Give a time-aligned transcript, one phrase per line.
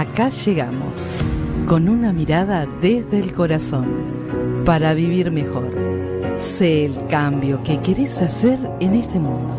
[0.00, 0.94] Acá llegamos,
[1.66, 4.06] con una mirada desde el corazón,
[4.64, 5.74] para vivir mejor.
[6.38, 9.58] Sé el cambio que querés hacer en este mundo.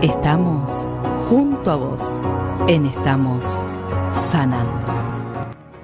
[0.00, 0.72] Estamos
[1.28, 2.02] junto a vos
[2.66, 3.44] en Estamos
[4.14, 4.86] Sanando.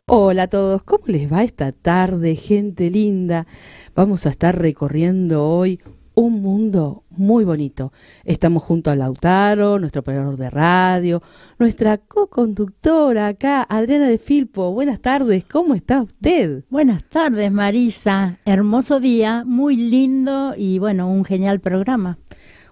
[0.07, 3.47] Hola a todos, ¿cómo les va esta tarde, gente linda?
[3.95, 5.79] Vamos a estar recorriendo hoy
[6.15, 7.93] un mundo muy bonito.
[8.25, 11.23] Estamos junto a Lautaro, nuestro operador de radio,
[11.59, 14.73] nuestra co-conductora acá, Adriana de Filpo.
[14.73, 16.65] Buenas tardes, ¿cómo está usted?
[16.71, 18.39] Buenas tardes, Marisa.
[18.45, 22.19] Hermoso día, muy lindo y bueno, un genial programa.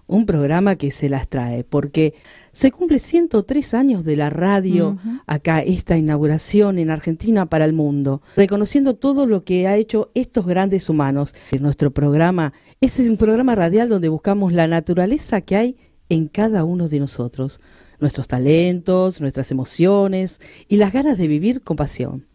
[0.08, 2.14] Un programa que se las trae, porque
[2.52, 8.22] se cumple 103 años de la radio, acá esta inauguración en Argentina para el mundo,
[8.34, 11.34] reconociendo todo lo que ha hecho estos grandes humanos.
[11.60, 15.76] Nuestro programa es un programa radial donde buscamos la naturaleza que hay
[16.08, 17.60] en cada uno de nosotros,
[18.00, 22.26] nuestros talentos, nuestras emociones y las ganas de vivir con pasión.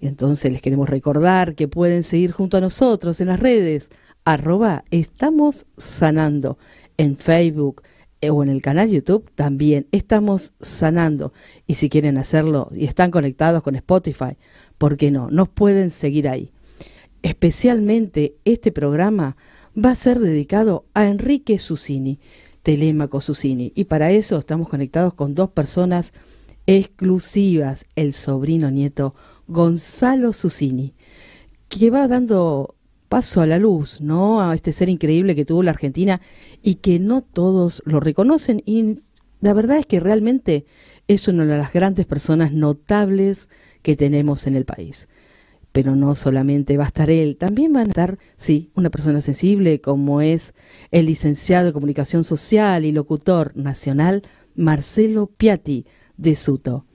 [0.00, 3.90] Y entonces les queremos recordar que pueden seguir junto a nosotros en las redes,
[4.24, 6.58] arroba estamos sanando,
[6.96, 7.82] en Facebook
[8.22, 11.32] eh, o en el canal YouTube también estamos sanando.
[11.66, 14.36] Y si quieren hacerlo y están conectados con Spotify,
[14.78, 15.30] ¿por qué no?
[15.30, 16.50] Nos pueden seguir ahí.
[17.22, 19.36] Especialmente este programa
[19.76, 22.18] va a ser dedicado a Enrique Susini,
[22.62, 23.72] Telémaco Susini.
[23.74, 26.12] Y para eso estamos conectados con dos personas
[26.66, 29.14] exclusivas, el sobrino nieto
[29.46, 30.94] Gonzalo Susini,
[31.68, 32.74] que va dando
[33.08, 34.40] paso a la luz, ¿no?
[34.40, 36.20] A este ser increíble que tuvo la Argentina
[36.62, 38.62] y que no todos lo reconocen.
[38.66, 38.96] Y
[39.40, 40.64] la verdad es que realmente
[41.06, 43.48] es una de las grandes personas notables
[43.82, 45.06] que tenemos en el país
[45.76, 49.82] pero no solamente va a estar él, también van a estar, sí, una persona sensible
[49.82, 50.54] como es
[50.90, 54.22] el licenciado de Comunicación Social y locutor nacional
[54.54, 55.84] Marcelo Piatti
[56.16, 56.86] de Suto,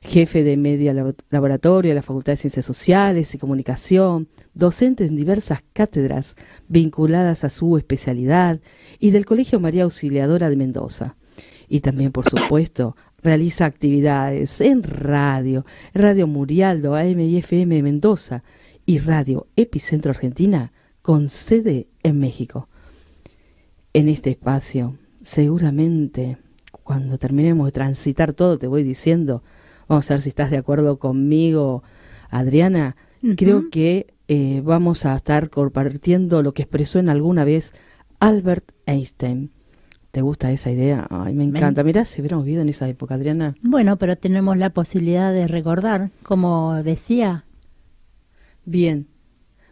[0.00, 0.94] jefe de Media
[1.28, 6.34] Laboratorio de la Facultad de Ciencias Sociales y Comunicación, docente en diversas cátedras
[6.66, 8.58] vinculadas a su especialidad
[8.98, 11.16] y del Colegio María Auxiliadora de Mendoza.
[11.68, 15.64] Y también, por supuesto, realiza actividades en radio,
[15.94, 18.44] Radio Murialdo, AM y FM Mendoza
[18.84, 22.68] y Radio Epicentro Argentina con sede en México.
[23.94, 26.36] En este espacio, seguramente,
[26.82, 29.42] cuando terminemos de transitar todo, te voy diciendo,
[29.88, 31.82] vamos a ver si estás de acuerdo conmigo,
[32.28, 32.94] Adriana,
[33.36, 37.72] creo que eh, vamos a estar compartiendo lo que expresó en alguna vez
[38.20, 39.50] Albert Einstein
[40.14, 41.08] ¿Te gusta esa idea?
[41.10, 41.82] Ay, me encanta.
[41.82, 43.56] Mirá, si hubiéramos vivido en esa época, Adriana.
[43.62, 47.46] Bueno, pero tenemos la posibilidad de recordar, como decía.
[48.64, 49.08] Bien,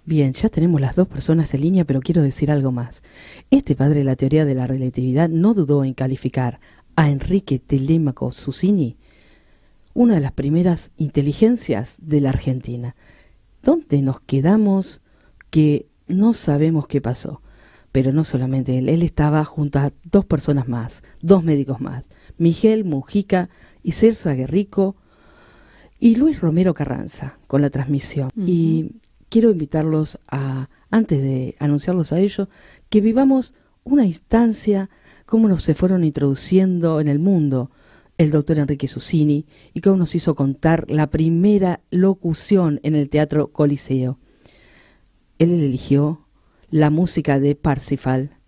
[0.04, 3.04] bien, ya tenemos las dos personas en línea, pero quiero decir algo más.
[3.53, 6.59] Este padre de la teoría de la relatividad no dudó en calificar
[6.97, 8.97] a Enrique Telémaco Susini
[9.94, 12.97] una de las primeras inteligencias de la Argentina.
[13.62, 15.03] ¿Dónde nos quedamos
[15.50, 17.41] que no sabemos qué pasó?
[17.92, 22.06] Pero no solamente él, él estaba junto a dos personas más, dos médicos más,
[22.38, 23.50] Miguel Mujica
[23.82, 24.97] y Cersa Guerrico
[26.00, 28.30] y Luis Romero Carranza con la transmisión.
[28.34, 28.97] Y
[29.28, 32.48] quiero invitarlos a, antes de anunciarlos a ellos,
[32.88, 33.54] que vivamos
[33.84, 34.91] una instancia,
[35.26, 37.70] cómo nos se fueron introduciendo en el mundo
[38.19, 43.48] el doctor Enrique Susini y cómo nos hizo contar la primera locución en el Teatro
[43.53, 44.19] Coliseo.
[45.38, 46.22] Él eligió
[46.72, 48.38] la música de Parsifal.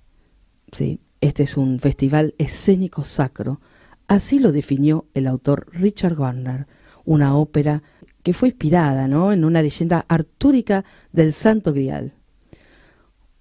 [0.72, 3.60] Sí, este es un festival escénico sacro.
[4.08, 6.66] Así lo definió el autor Richard Wagner,
[7.04, 7.82] una ópera
[8.22, 9.30] que fue inspirada ¿no?
[9.30, 12.14] en una leyenda artúrica del Santo Grial.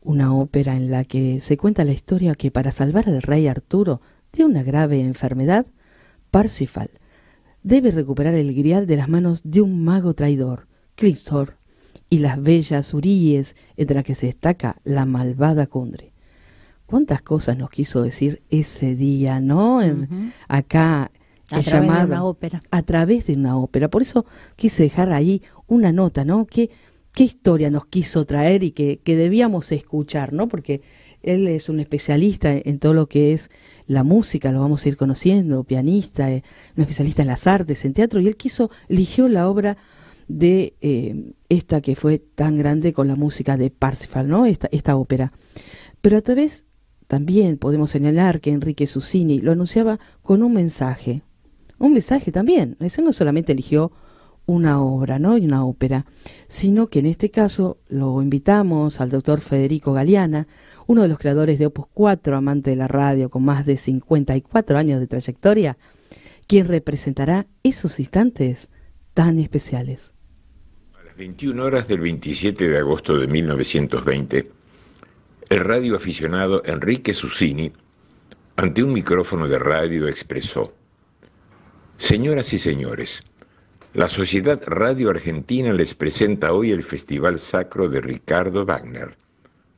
[0.01, 4.01] Una ópera en la que se cuenta la historia que para salvar al rey Arturo
[4.33, 5.65] de una grave enfermedad,
[6.29, 6.91] Parsifal
[7.61, 11.55] debe recuperar el grial de las manos de un mago traidor, Clixor,
[12.13, 16.13] y las bellas Uríes, entre las que se destaca la malvada Cundre.
[16.85, 19.81] ¿Cuántas cosas nos quiso decir ese día, no?
[20.47, 21.09] Acá
[21.49, 22.61] a través de una ópera.
[22.69, 23.89] A través de una ópera.
[23.89, 26.45] Por eso quise dejar ahí una nota, ¿no?
[26.45, 26.69] ¿Qué,
[27.15, 30.47] qué historia nos quiso traer y que, que debíamos escuchar, ¿no?
[30.47, 30.81] Porque
[31.23, 33.49] él es un especialista en todo lo que es
[33.87, 36.43] la música, lo vamos a ir conociendo, pianista, eh,
[36.77, 39.77] un especialista en las artes, en teatro, y él quiso, eligió la obra
[40.27, 44.45] de eh, esta que fue tan grande con la música de Parsifal, ¿no?
[44.45, 45.33] Esta, esta ópera.
[46.01, 46.63] Pero a través
[47.07, 51.21] también podemos señalar que Enrique Susini lo anunciaba con un mensaje.
[51.79, 52.77] Un mensaje también.
[52.79, 53.91] Ese no solamente eligió
[54.45, 55.37] una obra, ¿no?
[55.37, 56.05] Y una ópera,
[56.47, 60.47] sino que en este caso lo invitamos al doctor Federico Galeana,
[60.87, 64.77] uno de los creadores de Opus 4, amante de la radio con más de 54
[64.77, 65.77] años de trayectoria,
[66.47, 68.69] quien representará esos instantes
[69.13, 70.12] tan especiales.
[71.13, 74.51] Las 21 horas del 27 de agosto de 1920,
[75.47, 77.71] el radioaficionado Enrique Susini,
[78.55, 80.73] ante un micrófono de radio, expresó,
[81.99, 83.21] Señoras y señores,
[83.93, 89.15] la Sociedad Radio Argentina les presenta hoy el Festival Sacro de Ricardo Wagner,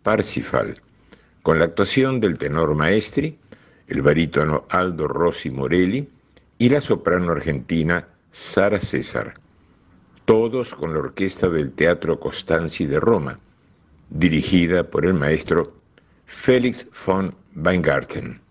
[0.03, 0.81] Parsifal,
[1.43, 3.37] con la actuación del tenor maestri,
[3.89, 6.07] el barítono Aldo Rossi Morelli
[6.57, 9.33] y la soprano argentina Sara César,
[10.25, 13.39] todos con la orquesta del Teatro Costanzi de Roma,
[14.09, 15.73] dirigida por el maestro
[16.25, 18.44] Felix von Weingarten.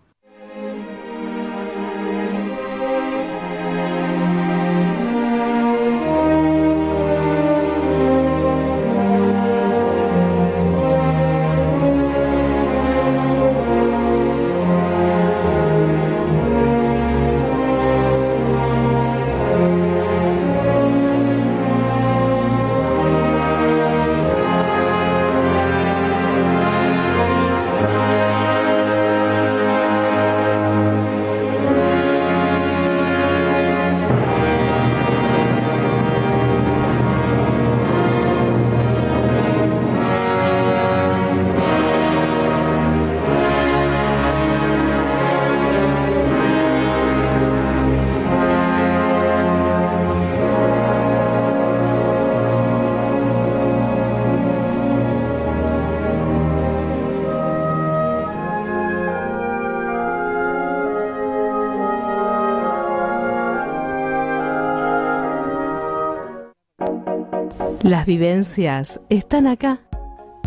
[68.17, 69.81] Vivencias están acá,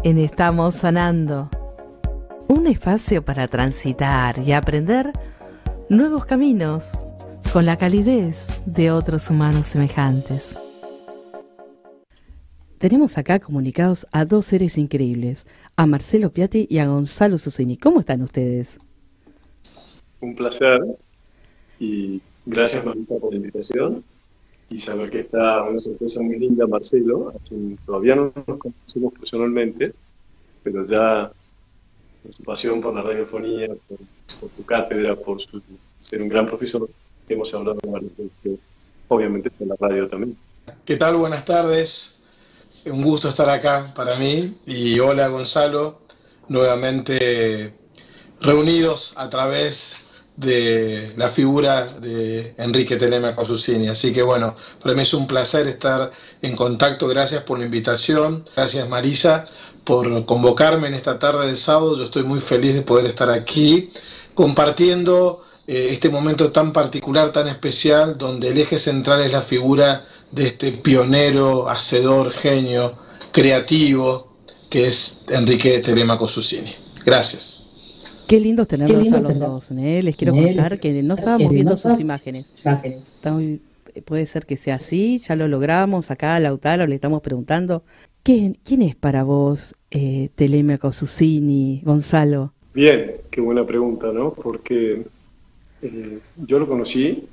[0.03, 1.51] en Estamos Sanando.
[2.49, 5.13] Un espacio para transitar y aprender
[5.91, 6.87] nuevos caminos
[7.53, 10.57] con la calidez de otros humanos semejantes.
[12.79, 17.77] Tenemos acá comunicados a dos seres increíbles, a Marcelo Piatti y a Gonzalo Susini.
[17.77, 18.79] ¿Cómo están ustedes?
[20.23, 20.81] Un placer
[21.79, 24.03] y gracias Marita por la invitación
[24.71, 27.33] y saber que está una sorpresa muy linda Marcelo,
[27.87, 29.95] todavía no nos conocemos personalmente,
[30.63, 31.31] pero ya
[32.23, 33.99] por su pasión por la radiofonía, por,
[34.41, 35.39] por tu cátedra, por
[36.03, 36.89] ser un gran profesor,
[37.29, 38.61] hemos hablado varias veces,
[39.09, 40.37] obviamente por la radio también.
[40.85, 41.17] ¿Qué tal?
[41.17, 42.15] Buenas tardes.
[42.85, 46.01] Un gusto estar acá para mí y hola Gonzalo,
[46.49, 47.75] nuevamente
[48.41, 49.97] reunidos a través
[50.39, 53.89] de la figura de Enrique Telemaco Susini.
[53.89, 57.09] Así que bueno, para mí es un placer estar en contacto.
[57.09, 58.45] Gracias por la invitación.
[58.55, 59.47] Gracias Marisa
[59.83, 61.97] por convocarme en esta tarde de sábado.
[61.97, 63.91] Yo estoy muy feliz de poder estar aquí
[64.35, 70.07] compartiendo eh, este momento tan particular, tan especial, donde el eje central es la figura
[70.31, 72.97] de este pionero, hacedor, genio,
[73.33, 74.37] creativo,
[74.71, 76.77] que es Enrique Telemaco Susini.
[77.05, 77.68] Gracias.
[78.29, 79.71] Qué lindo tenerlos a los dos.
[79.71, 80.03] ¿eh?
[80.03, 82.55] Les quiero contar que no estábamos viendo sus imágenes.
[84.05, 86.11] puede ser que sea así, ya lo logramos.
[86.11, 87.83] Acá a Lautaro le estamos preguntando.
[88.23, 92.53] ¿Quién, quién es para vos eh, Telemaco Susini, Gonzalo?
[92.75, 94.35] Bien, qué buena pregunta, ¿no?
[94.35, 95.05] Porque
[95.81, 97.25] eh, yo lo conocí,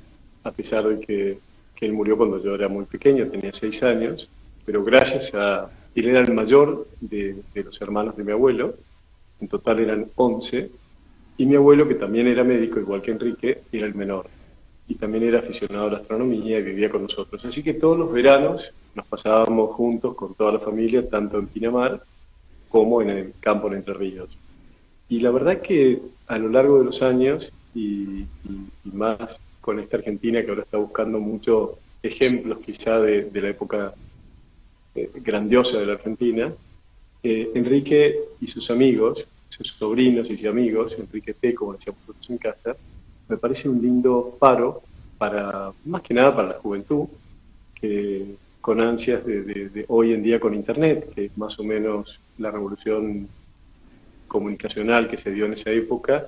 [0.44, 1.38] a pesar de que,
[1.78, 4.30] él murió cuando yo era muy pequeño, tenía seis años,
[4.64, 5.68] pero gracias a...
[5.94, 8.74] Él era el mayor de, de los hermanos de mi abuelo,
[9.40, 10.70] en total eran once,
[11.38, 14.26] y mi abuelo, que también era médico, igual que Enrique, era el menor.
[14.88, 17.44] Y también era aficionado a la astronomía y vivía con nosotros.
[17.44, 22.02] Así que todos los veranos nos pasábamos juntos con toda la familia, tanto en Pinamar
[22.68, 24.38] como en el campo en Entre Ríos.
[25.08, 28.24] Y la verdad que a lo largo de los años, y,
[28.84, 31.70] más con esta Argentina que ahora está buscando muchos
[32.02, 33.94] ejemplos quizá de, la época
[34.94, 36.52] eh, grandiosa de la Argentina,
[37.22, 42.30] eh, Enrique y sus amigos sus sobrinos y sus amigos, Enrique P., como decíamos nosotros
[42.30, 42.76] en casa,
[43.28, 44.82] me parece un lindo paro
[45.18, 47.06] para, más que nada para la juventud,
[47.74, 52.50] que con ansias de, hoy en día con Internet, que es más o menos la
[52.50, 53.28] revolución
[54.26, 56.26] comunicacional que se dio en esa época,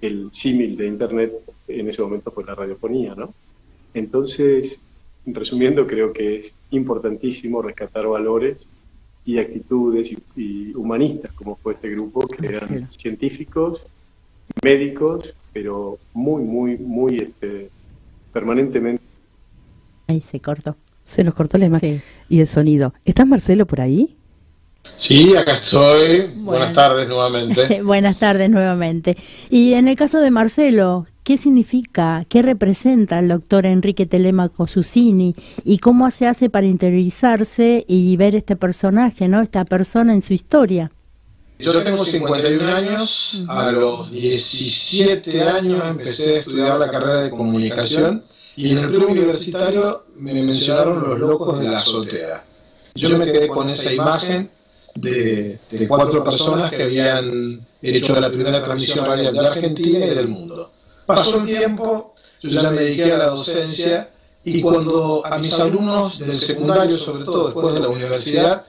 [0.00, 1.32] el símil de Internet
[1.68, 3.32] en ese momento fue la radiofonía, ¿no?
[3.94, 4.80] Entonces,
[5.24, 8.66] resumiendo, creo que es importantísimo rescatar valores
[9.26, 13.82] y actitudes y, humanistas, como fue este grupo, que eran científicos,
[14.62, 17.68] médicos, pero muy, muy, muy este,
[18.32, 19.02] permanentemente.
[20.06, 20.76] Ahí se cortó.
[21.02, 22.94] Se nos cortó la imagen y el sonido.
[23.04, 24.16] ¿Estás Marcelo por ahí?
[24.96, 26.32] Sí, acá estoy.
[26.36, 27.82] Buenas tardes nuevamente.
[27.82, 29.16] Buenas tardes nuevamente.
[29.50, 35.34] Y en el caso de Marcelo, qué significa, qué representa el doctor Enrique Telemaco Susini
[35.64, 39.42] y cómo se hace para interiorizarse y ver este personaje, ¿no?
[39.42, 40.92] Esta persona en su historia.
[41.58, 48.22] Yo tengo 51 años, a los 17 años empecé a estudiar la carrera de comunicación
[48.54, 52.44] y en el club universitario me mencionaron los locos de la azotea.
[52.94, 54.48] Yo me quedé con esa imagen
[54.94, 60.75] de, cuatro personas que habían hecho la primera transmisión radial de Argentina y del mundo.
[61.06, 64.10] Pasó el tiempo, yo ya me dediqué a la docencia
[64.44, 68.64] y cuando a mis alumnos del secundario, sobre todo después de la universidad,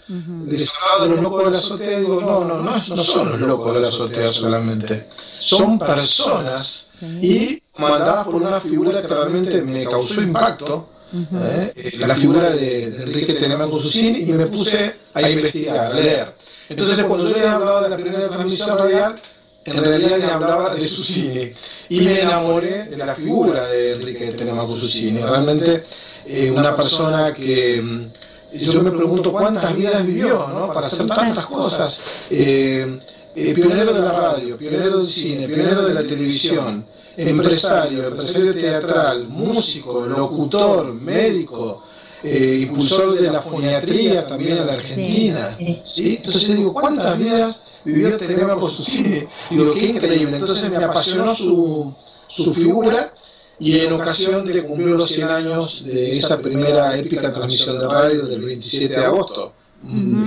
[0.47, 3.39] les hablaba de los locos de la azotea, digo, no, no, no, no son los
[3.39, 5.07] locos de la azotea solamente,
[5.39, 6.87] son personas.
[7.21, 11.93] Y mandadas por una figura que realmente me causó impacto, ¿eh?
[11.99, 16.35] la figura de, Enrique Telemaco Susini, y me puse a investigar, a leer.
[16.69, 19.21] Entonces, cuando yo le hablaba de la primera transmisión radial,
[19.67, 21.51] en realidad le hablaba de Susini
[21.89, 25.19] y me enamoré de la figura de Enrique Telemaco Susini.
[25.19, 25.83] Realmente
[26.25, 30.71] eh, una persona que mm, yo me pregunto cuántas vidas vivió ¿no?
[30.71, 31.99] para hacer tantas cosas.
[32.29, 32.97] Eh,
[33.35, 36.85] eh, pionero de la radio, pionero del cine, pionero de la televisión,
[37.17, 41.83] empresario, empresario teatral, músico, locutor, médico,
[42.23, 45.57] impulsor de la foniatría también en la Argentina.
[45.83, 46.15] ¿sí?
[46.15, 49.27] Entonces digo, ¿cuántas vidas vivió este tema por su cine.
[49.49, 50.37] Digo, qué increíble.
[50.37, 51.95] Entonces me apasionó su,
[52.27, 53.13] su figura
[53.59, 58.23] y en ocasión de cumplir los 100 años de esa primera épica transmisión de radio
[58.23, 59.53] del 27 de agosto,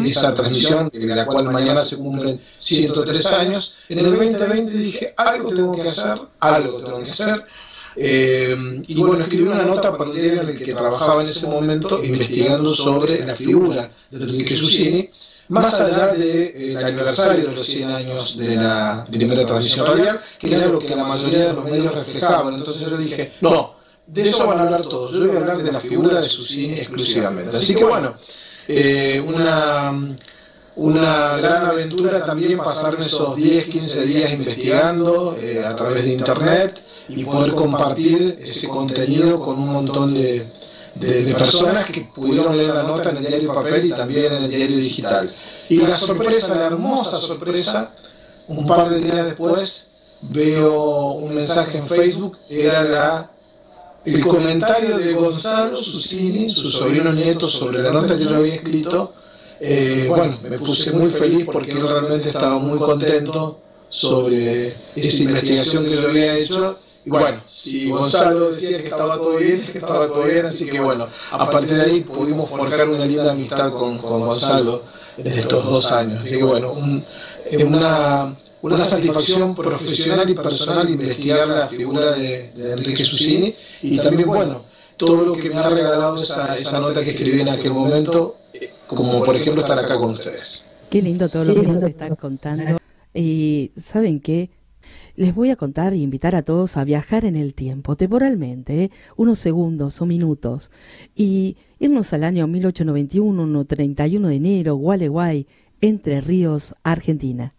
[0.04, 5.50] esa transmisión de la cual mañana se cumplen 103 años, en el 2020 dije, algo
[5.50, 7.44] tengo que hacer, algo tengo que hacer.
[7.96, 11.46] Eh, y bueno, escribí una nota para el diario en el que trabajaba en ese
[11.46, 15.10] momento investigando sobre la figura de Enrique Susini
[15.50, 20.54] más allá del de, aniversario de los 100 años de la primera transmisión radial, que
[20.54, 22.54] era lo que la mayoría de los medios reflejaban.
[22.54, 23.74] Entonces yo dije, no,
[24.06, 26.42] de eso van a hablar todos, yo voy a hablar de la figura de su
[26.44, 27.56] cine exclusivamente.
[27.56, 28.14] Así que bueno,
[28.68, 30.16] eh, una,
[30.76, 36.80] una gran aventura también pasarme esos 10, 15 días investigando eh, a través de internet
[37.08, 40.46] y poder compartir ese contenido con un montón de
[40.94, 44.50] de, personas que pudieron leer la nota en el diario papel y también en el
[44.50, 45.34] diario digital.
[45.68, 47.94] Y la sorpresa, la hermosa sorpresa,
[48.48, 49.88] un par de días después
[50.22, 53.30] veo un mensaje en Facebook, era la,
[54.04, 59.14] el comentario de Gonzalo Susini, su sobrino nieto, sobre la nota que yo había escrito.
[59.62, 65.84] Eh, bueno, me puse muy feliz porque él realmente estaba muy contento sobre esa investigación
[65.84, 70.06] que yo había hecho y bueno, si Gonzalo decía que estaba todo bien, que estaba
[70.08, 73.98] todo bien, así que bueno, a partir de ahí pudimos forjar una linda amistad con,
[73.98, 74.82] con Gonzalo
[75.16, 76.22] en estos dos años.
[76.22, 83.54] Así que bueno, una, una satisfacción profesional y personal investigar la figura de, Enrique Susini
[83.80, 84.64] y también, bueno,
[84.98, 88.36] todo lo que me ha regalado esa, esa nota que escribí en aquel momento,
[88.86, 90.66] como por ejemplo estar acá con ustedes.
[90.90, 92.76] Qué lindo todo lo que nos están contando.
[93.14, 94.50] Y saben qué,
[95.20, 98.90] les voy a contar e invitar a todos a viajar en el tiempo, temporalmente, ¿eh?
[99.18, 100.70] unos segundos o minutos,
[101.14, 105.46] y irnos al año 1891, 31 de enero, Gualeguay,
[105.82, 107.52] Entre Ríos, Argentina.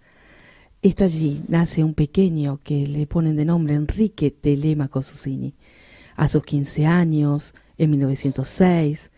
[0.81, 5.53] Está allí, nace un pequeño que le ponen de nombre Enrique Telemaco Susini.
[6.15, 9.11] A sus 15 años, en 1906,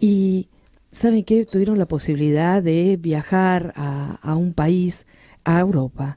[0.00, 0.48] y
[0.90, 1.44] ¿saben qué?
[1.44, 5.06] Tuvieron la posibilidad de viajar a un país,
[5.44, 6.16] a Europa,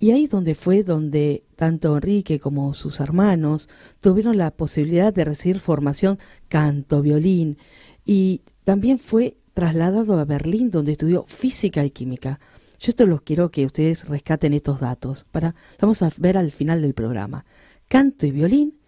[0.00, 3.68] y ahí donde fue donde tanto Enrique como sus hermanos
[4.00, 7.58] tuvieron la posibilidad de recibir formación canto, violín
[8.06, 12.40] y también fue trasladado a Berlín donde estudió física y química.
[12.80, 16.80] Yo esto los quiero que ustedes rescaten estos datos para vamos a ver al final
[16.80, 17.44] del programa.
[17.86, 18.78] Canto y violín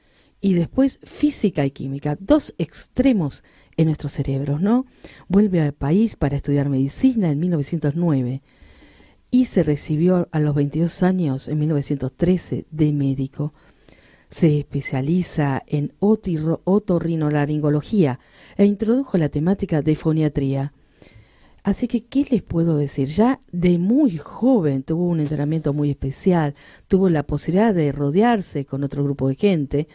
[0.40, 3.44] y después física y química, dos extremos
[3.76, 4.86] en nuestros cerebros, ¿no?
[5.28, 8.42] Vuelve al país para estudiar medicina en 1909
[9.34, 13.54] y se recibió a los 22 años, en 1913, de médico.
[14.28, 18.20] Se especializa en otorrinolaringología
[18.58, 20.74] e introdujo la temática de foniatría.
[21.62, 23.08] Así que, ¿qué les puedo decir?
[23.08, 26.54] Ya de muy joven tuvo un entrenamiento muy especial,
[26.86, 29.88] tuvo la posibilidad de rodearse con otro grupo de gente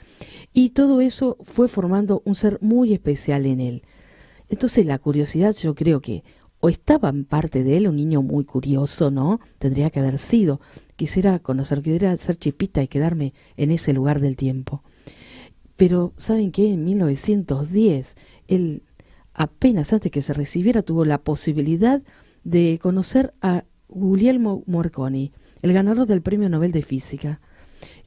[0.52, 3.84] y todo eso fue formando un ser muy especial en él.
[4.50, 6.24] Entonces la curiosidad yo creo que
[6.60, 9.40] o estaba en parte de él un niño muy curioso, ¿no?
[9.60, 10.60] Tendría que haber sido.
[10.96, 14.84] Quisiera conocer, quisiera ser chipita y quedarme en ese lugar del tiempo.
[15.76, 16.74] Pero, ¿saben qué?
[16.74, 18.16] En 1910,
[18.48, 18.82] él
[19.34, 22.02] apenas antes que se recibiera tuvo la posibilidad
[22.44, 27.40] de conocer a Guglielmo Morconi, el ganador del Premio Nobel de Física.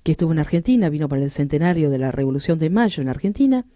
[0.03, 3.67] que estuvo en Argentina, vino para el centenario de la Revolución de Mayo en Argentina,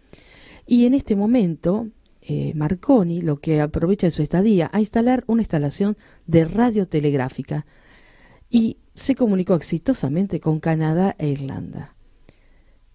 [0.66, 1.88] y en este momento
[2.26, 7.66] eh, Marconi lo que aprovecha de su estadía a instalar una instalación de radiotelegráfica
[8.48, 11.94] y se comunicó exitosamente con Canadá e Irlanda.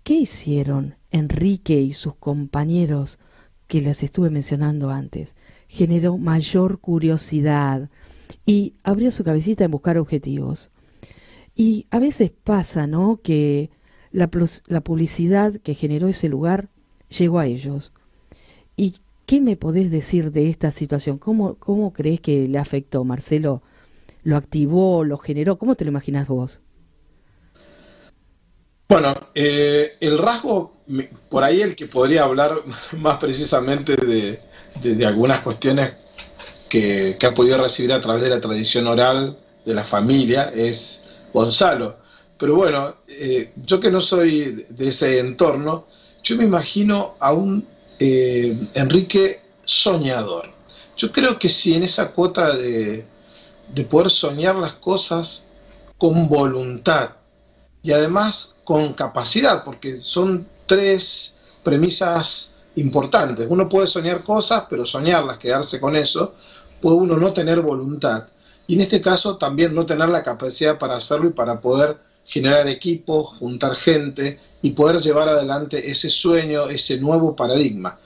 [0.02, 3.20] ¿Qué hicieron Enrique y sus compañeros
[3.68, 5.36] que les estuve mencionando antes?
[5.68, 7.92] Generó mayor curiosidad
[8.48, 10.72] y abrió su cabecita en buscar objetivos.
[11.54, 13.20] Y a veces pasa, ¿no?
[13.22, 13.70] Que
[14.12, 14.30] la,
[14.66, 16.70] la publicidad que generó ese lugar
[17.10, 17.92] llegó a ellos.
[18.76, 18.96] ¿Y
[19.30, 21.20] qué me podés decir de esta situación?
[21.20, 23.62] ¿Cómo, cómo crees que le afectó, Marcelo?
[24.24, 25.60] ¿Lo activó, lo generó?
[25.60, 26.62] ¿Cómo te lo imaginas vos?
[28.88, 30.82] Bueno, eh, el rasgo,
[31.30, 32.56] por ahí el que podría hablar
[32.98, 34.40] más precisamente de,
[34.82, 35.92] de, algunas cuestiones
[36.68, 41.02] que, que, ha podido recibir a través de la tradición oral de la familia es
[41.32, 41.98] Gonzalo.
[42.40, 45.86] Pero bueno, eh, yo que no soy de ese entorno,
[46.24, 50.52] yo me imagino a un eh, Enrique soñador.
[50.98, 53.06] Yo creo que si en esa cuota de,
[53.74, 55.44] de poder soñar las cosas
[55.98, 57.12] con voluntad
[57.82, 63.48] y además con capacidad, porque son tres premisas importantes.
[63.50, 66.36] Uno puede soñar cosas, pero soñarlas, quedarse con eso,
[66.82, 68.28] puede uno no tener voluntad.
[68.68, 71.98] Y en este caso también no tener la capacidad para hacerlo y para poder
[72.30, 78.00] generar equipos, juntar gente y poder llevar adelante ese sueño, ese nuevo paradigma.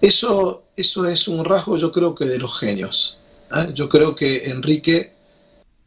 [0.00, 3.18] Eso, eso es un rasgo yo creo que de los genios.
[3.50, 3.66] ¿ah?
[3.74, 5.12] Yo creo que Enrique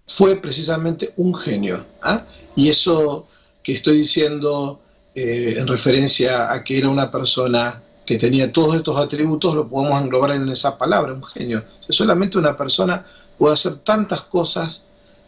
[0.06, 1.86] fue precisamente un genio.
[2.02, 2.26] ¿ah?
[2.58, 3.28] Y eso
[3.64, 4.82] que estoy diciendo
[5.16, 10.02] eh, en referencia a que era una persona que tenía todos estos atributos, lo podemos
[10.02, 11.64] englobar en esa palabra, un genio.
[11.88, 13.06] solamente una persona
[13.38, 14.84] puede hacer tantas cosas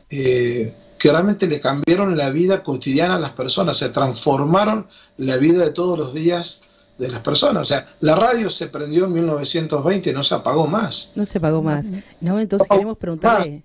[0.09, 4.87] eh, que realmente le cambiaron la vida cotidiana a las personas, se transformaron
[5.17, 6.61] la vida de todos los días
[6.97, 7.61] de las personas.
[7.63, 11.11] O sea, la radio se prendió en 1920 y no se apagó más.
[11.15, 11.87] No se apagó más.
[12.19, 13.63] No, entonces queremos preguntarle.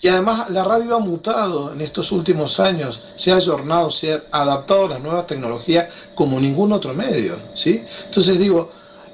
[0.00, 4.22] Y además la radio ha mutado en estos últimos años, se ha ayornado, se ha
[4.30, 7.38] adaptado a las nuevas tecnologías como ningún otro medio.
[7.54, 7.82] ¿sí?
[8.04, 8.70] Entonces digo,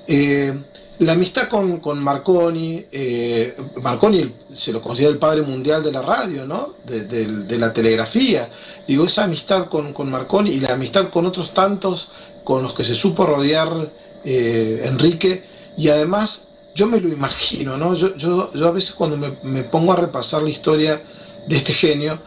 [0.07, 0.53] eh,
[1.01, 6.03] la amistad con, con Marconi, eh, Marconi se lo considera el padre mundial de la
[6.03, 6.75] radio, ¿no?
[6.85, 8.51] De, la telegrafía.
[8.87, 12.13] Digo, esa amistad con, con, Marconi y la amistad con otros tantos
[12.45, 13.91] con los que se supo rodear
[14.25, 17.95] eh, Enrique, y además yo me lo imagino, ¿no?
[17.95, 21.03] Yo, yo, yo a veces cuando me, me pongo a repasar la historia
[21.47, 22.19] de este genio,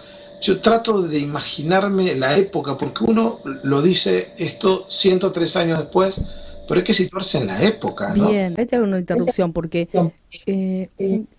[0.41, 6.19] yo trato de imaginarme la época, porque uno lo dice esto 103 años después,
[6.73, 8.15] pero hay que situarse en la época.
[8.15, 8.29] ¿no?
[8.29, 9.87] Bien, ahí te hago una interrupción porque
[10.47, 10.89] eh,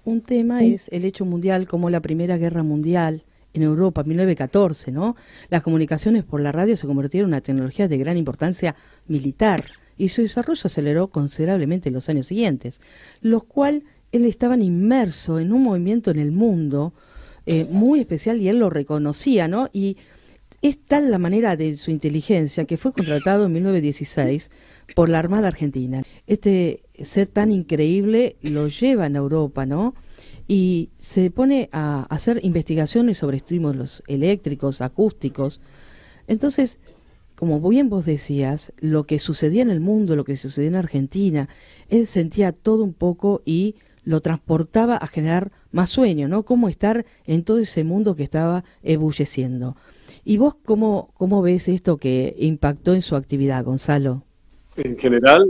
[0.05, 5.17] un, tema es el hecho mundial como la Primera Guerra Mundial en Europa, 1914, ¿no?
[5.51, 8.77] Las comunicaciones por la radio se convirtieron en una tecnología de gran importancia
[9.09, 9.65] militar
[9.99, 12.81] y su desarrollo aceleró considerablemente en los años siguientes,
[13.21, 16.93] los cuales él estaba inmerso en un movimiento en el mundo
[17.45, 19.69] eh, muy especial y él lo reconocía, ¿no?
[19.73, 19.97] Y
[20.69, 24.51] es tal la manera de su inteligencia que fue contratado en 1916
[24.95, 26.03] por la Armada Argentina.
[26.27, 29.95] Este ser tan increíble lo lleva en Europa, ¿no?
[30.49, 35.61] Y se pone a hacer investigaciones sobre estímulos eléctricos, acústicos.
[36.29, 36.79] Entonces,
[37.35, 41.51] como bien vos decías, lo que sucedía en el mundo, lo que sucedía en Argentina,
[41.91, 43.75] él sentía todo un poco y
[44.05, 46.45] lo transportaba a generar más sueño, ¿no?
[46.45, 49.77] Cómo estar en todo ese mundo que estaba ebulleciendo.
[50.25, 54.23] ¿Y vos cómo, cómo ves esto que impactó en su actividad, Gonzalo?
[54.77, 55.49] en general,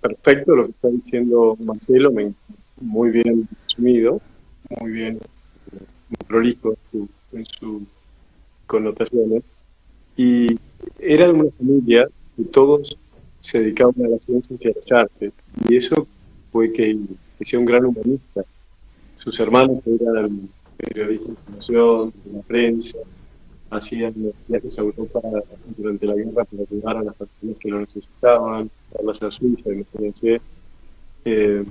[0.00, 2.12] perfecto lo que está diciendo Marcelo,
[2.80, 4.20] muy bien resumido,
[4.80, 5.18] muy bien,
[6.26, 6.76] prolijo
[7.32, 7.82] en, sus
[8.66, 9.42] connotaciones.
[10.16, 10.58] Y
[10.98, 12.98] era de una familia que todos
[13.40, 15.32] se dedicaban a la ciencia y a las artes,
[15.68, 16.06] y eso
[16.52, 16.96] fue que,
[17.38, 18.44] que sea un gran humanista.
[19.16, 22.98] Sus hermanos eran periodistas de información, de la prensa,
[23.70, 24.14] hacían
[24.46, 25.20] viajes a Europa
[25.76, 30.40] durante la guerra para ayudar a las personas que lo necesitaban, darlas a Suiza, imagínense.
[31.24, 31.64] Eh,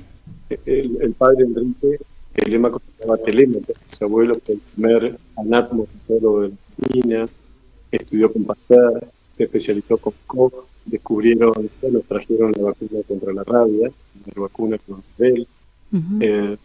[0.66, 2.00] el, padre Enrique,
[2.36, 7.30] el lema llamaba Telémaco, su abuelo fue el primer anátomo de Argentina,
[7.92, 10.54] estudió con Pasteur, se especializó con Koch,
[10.86, 13.92] descubrieron, bueno, trajeron la vacuna contra la rabia,
[14.26, 15.48] la vacuna contra el
[16.22, 16.58] eh,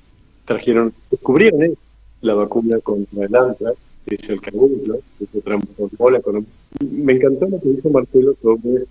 [0.44, 1.74] trajeron, descubrieron eh,
[2.22, 6.48] la vacuna contra el antrax, es el cabullo, que transformó la economía.
[6.90, 8.84] Me encantó lo que dijo Marcelo sobre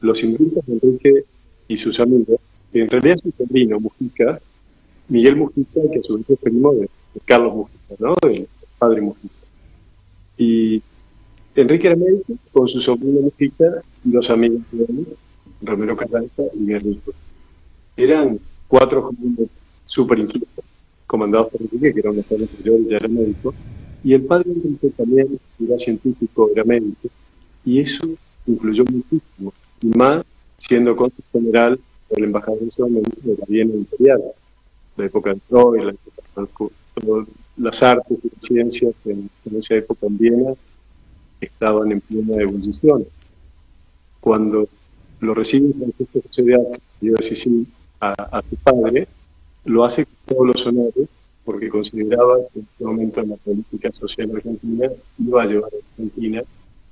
[0.00, 1.24] los inventos de Enrique
[1.68, 2.38] y sus amigos,
[2.72, 4.40] que en realidad su sobrino Mujica,
[5.08, 6.88] Miguel Mujica, que a su vez es primo de,
[7.24, 8.14] Carlos Mujica, ¿no?
[8.22, 9.34] Del padre Mujica.
[10.36, 10.82] Y
[11.54, 15.06] Enrique era médico con su sobrina Mujica y los amigos de él,
[15.62, 17.00] Romero Carranza y Guerrero.
[17.96, 19.48] Eran cuatro jóvenes
[19.86, 20.64] súper inquietos,
[21.06, 23.54] comandados por Enrique, que era un joven mayor y ya era médico,
[24.04, 24.52] y el padre
[24.96, 27.08] también era científico, médico,
[27.64, 28.06] y eso
[28.46, 30.24] influyó muchísimo, y más
[30.58, 34.22] siendo cónsul general por el embajador de de la Viena Imperial,
[34.98, 37.24] la época de Troy, la época de
[37.56, 40.52] las artes y las ciencias en, esa época en Viena
[41.40, 43.06] estaban en plena ebullición.
[44.20, 44.68] Cuando
[45.20, 47.66] lo recibe Francisco José de Arca, y decir sí
[48.00, 49.08] a, a su padre,
[49.64, 51.08] lo hace con todos los honores
[51.44, 56.42] porque consideraba que en este momento la política social argentina iba a llevar a Argentina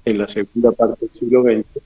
[0.05, 1.83] en la segunda parte del siglo XX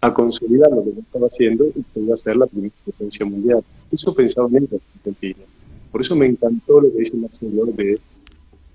[0.00, 3.62] a consolidar lo que estaba haciendo y que iba a ser la primera potencia mundial.
[3.90, 5.44] Eso pensaba en Argentina.
[5.90, 8.00] Por eso me encantó lo que dice Marcelo de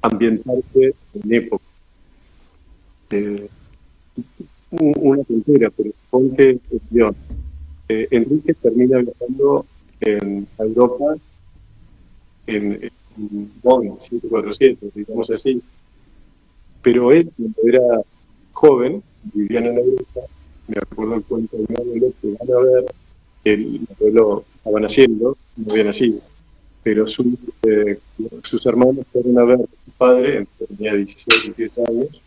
[0.01, 1.63] ambientarse en época.
[3.09, 3.49] Eh,
[4.71, 7.15] una tontería, pero ponte el
[7.89, 9.65] eh, Enrique termina viajando
[10.01, 11.15] en Europa
[12.47, 12.91] en,
[13.63, 15.61] Bonn 747, digamos así.
[16.81, 18.01] Pero él, cuando era
[18.53, 19.03] joven,
[19.33, 20.21] vivía en Europa,
[20.67, 22.85] me acuerdo el cuento de mi abuelo, que van a ver,
[23.43, 26.19] el abuelo estaba naciendo, no había nacido,
[26.83, 27.05] pero
[27.63, 27.99] eh,
[28.43, 32.21] sus hermanos fueron a ver a su padre, tenía 16, 17 años,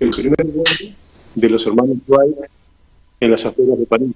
[0.00, 0.94] el primer vuelo
[1.34, 2.36] de los hermanos Wright
[3.20, 4.14] en las afueras de París,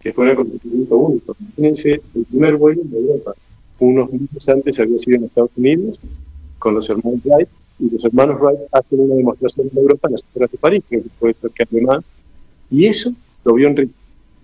[0.00, 1.36] que fue un acontecimiento único.
[1.40, 3.34] Imagínense, el primer vuelo de Europa.
[3.78, 5.98] Unos meses antes había sido en Estados Unidos
[6.58, 10.24] con los hermanos Wright, y los hermanos Wright hacen una demostración en Europa en las
[10.24, 12.04] afueras de París, que puede ser que más,
[12.70, 13.12] y eso
[13.44, 13.92] lo vio Enrique.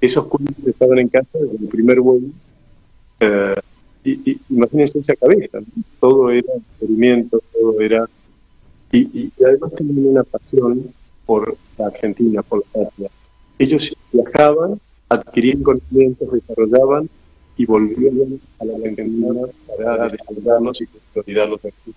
[0.01, 2.29] Esos cuentos estaban en casa desde el primer vuelo.
[3.21, 3.55] Eh,
[4.05, 5.59] y, imagínense esa cabeza,
[5.99, 8.09] todo era experimento, todo era...
[8.93, 10.93] Y, además tenían una pasión
[11.27, 13.11] por la Argentina, por la patria.
[13.59, 17.09] Ellos viajaban, adquirían conocimientos, desarrollaban
[17.61, 19.43] y volvían a la Argentina
[19.77, 21.93] para desarrollarlos y consolidarlos aquí,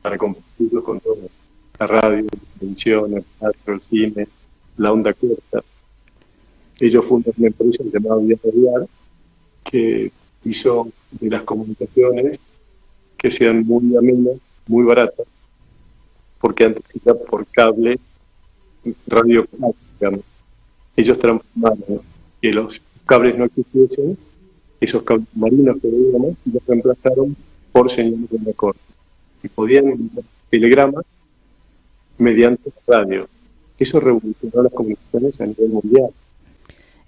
[0.00, 1.30] para compartirlos con todos.
[1.80, 4.28] La radio, la televisión, el teatro, el cine,
[4.76, 5.64] la onda corta.
[6.78, 8.88] Ellos fundan una empresa llamada Vía Radial
[9.64, 10.12] que
[10.44, 12.38] hizo de las comunicaciones
[13.18, 14.36] que sean muy amenas,
[14.68, 15.26] muy baratas,
[16.40, 17.98] porque antes era por cable,
[19.08, 19.44] radio.
[20.96, 22.00] Ellos transformaron
[22.40, 24.16] que los cables no existiesen,
[24.80, 25.02] esos
[25.34, 27.36] marinos que veíamos, los reemplazaron
[27.72, 28.80] por señales de una corte.
[29.42, 31.04] Y podían enviar telegramas
[32.18, 33.28] mediante radio.
[33.78, 36.10] Eso revolucionó las comunicaciones a nivel mundial.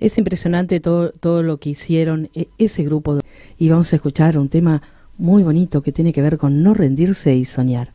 [0.00, 3.20] Es impresionante todo, todo lo que hicieron e, ese grupo.
[3.58, 4.82] Y vamos a escuchar un tema
[5.18, 7.92] muy bonito que tiene que ver con no rendirse y soñar.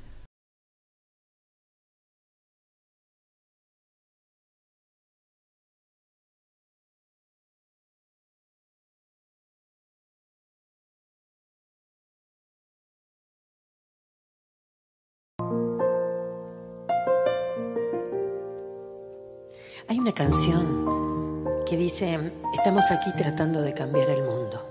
[19.90, 22.20] Hay una canción que dice,
[22.54, 24.62] estamos aquí tratando de cambiar el mundo.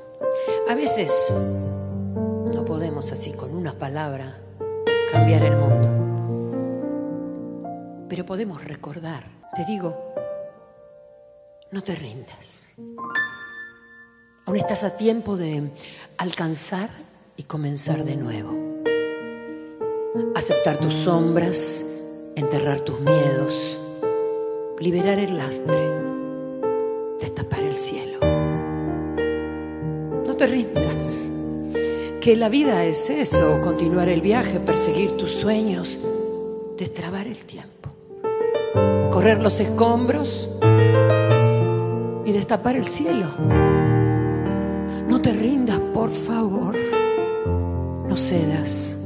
[0.68, 1.32] A veces
[2.54, 4.36] no podemos así con una palabra
[5.10, 5.88] cambiar el mundo,
[8.10, 9.24] pero podemos recordar,
[9.54, 9.96] te digo,
[11.70, 12.64] no te rindas.
[14.44, 15.70] Aún estás a tiempo de
[16.18, 16.90] alcanzar
[17.38, 18.52] y comenzar de nuevo.
[20.34, 21.82] Aceptar tus sombras,
[22.34, 23.78] enterrar tus miedos,
[24.78, 26.06] liberar el lastre
[27.20, 28.18] destapar el cielo.
[30.26, 31.30] No te rindas,
[32.20, 35.98] que la vida es eso, continuar el viaje, perseguir tus sueños,
[36.76, 37.90] destrabar el tiempo,
[39.10, 40.50] correr los escombros
[42.24, 43.26] y destapar el cielo.
[45.08, 46.76] No te rindas, por favor,
[48.08, 49.05] no cedas.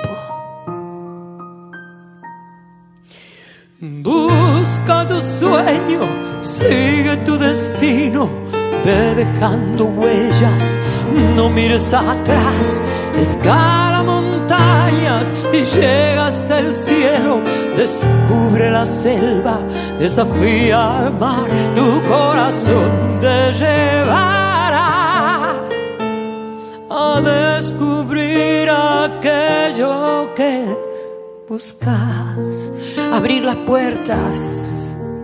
[5.07, 6.01] Tu sueño
[6.41, 8.29] Sigue tu destino,
[8.83, 10.77] ve dejando huellas
[11.35, 12.81] no mires atrás,
[13.17, 17.41] escala montañas y llega hasta el cielo,
[17.75, 19.59] descubre la selva,
[19.99, 25.53] desafía al mar, tu corazón te llevará
[26.89, 30.65] a descubrir aquello que
[31.49, 32.71] buscas,
[33.13, 34.80] abrir las puertas,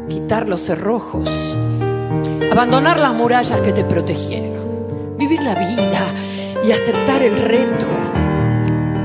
[0.10, 1.58] quitar los cerrojos,
[2.52, 4.58] abandonar las murallas que te protegieron
[5.18, 6.02] vivir la vida
[6.64, 7.88] y aceptar el reto,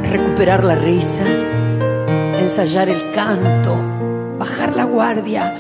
[0.03, 1.25] recuperar la risa,
[2.39, 3.77] ensayar el canto,
[4.39, 5.55] bajar la guardia,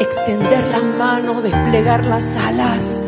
[0.00, 3.02] extender las manos, desplegar las alas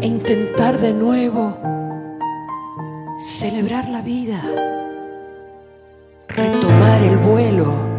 [0.00, 1.58] e intentar de nuevo
[3.18, 4.40] celebrar la vida,
[6.28, 7.92] retomar el vuelo.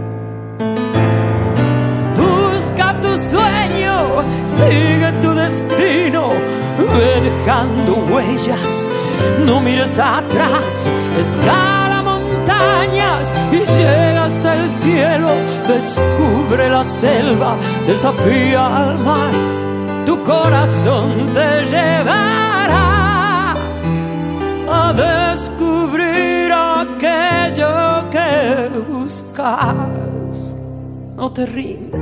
[3.04, 3.96] Tu sueño,
[4.46, 6.32] sigue tu destino
[7.24, 8.90] dejando huellas,
[9.46, 15.30] no mires atrás, escala montañas y llega hasta el cielo,
[15.68, 17.56] descubre la selva,
[17.88, 19.34] desafía al mar,
[20.06, 23.56] tu corazón te llevará
[24.72, 30.56] a descubrir aquello que buscas.
[31.16, 32.02] No te rindas,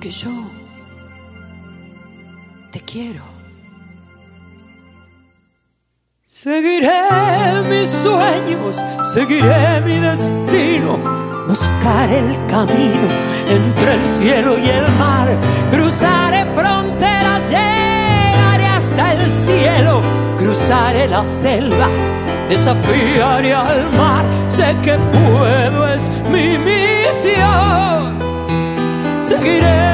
[0.00, 0.30] Porque yo
[2.72, 3.22] te quiero.
[6.24, 6.90] Seguiré
[7.68, 8.82] mis sueños,
[9.12, 10.96] seguiré mi destino,
[11.46, 13.08] buscar el camino
[13.46, 15.38] entre el cielo y el mar,
[15.70, 20.00] cruzaré fronteras, llegaré hasta el cielo,
[20.38, 21.88] cruzaré la selva,
[22.48, 28.18] desafiaré al mar, sé que puedo, es mi misión,
[29.20, 29.89] seguiré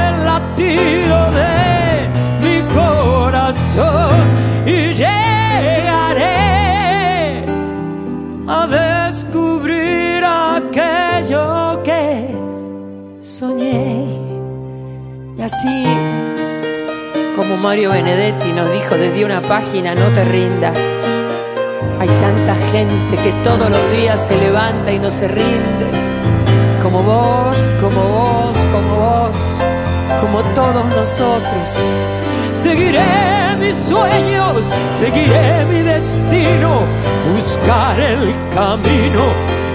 [4.66, 6.24] y llegaré
[8.48, 12.28] a descubrir aquello que
[13.20, 14.06] soñé.
[15.36, 15.84] Y así
[17.36, 21.06] como Mario Benedetti nos dijo desde una página, no te rindas.
[22.00, 25.86] Hay tanta gente que todos los días se levanta y no se rinde.
[26.82, 29.62] Como vos, como vos, como vos,
[30.20, 31.76] como todos nosotros
[32.56, 36.80] Seguiré mis sueños, seguiré mi destino,
[37.32, 39.24] buscar el camino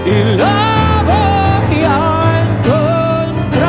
[0.04, 3.62] y la voy a encontrar.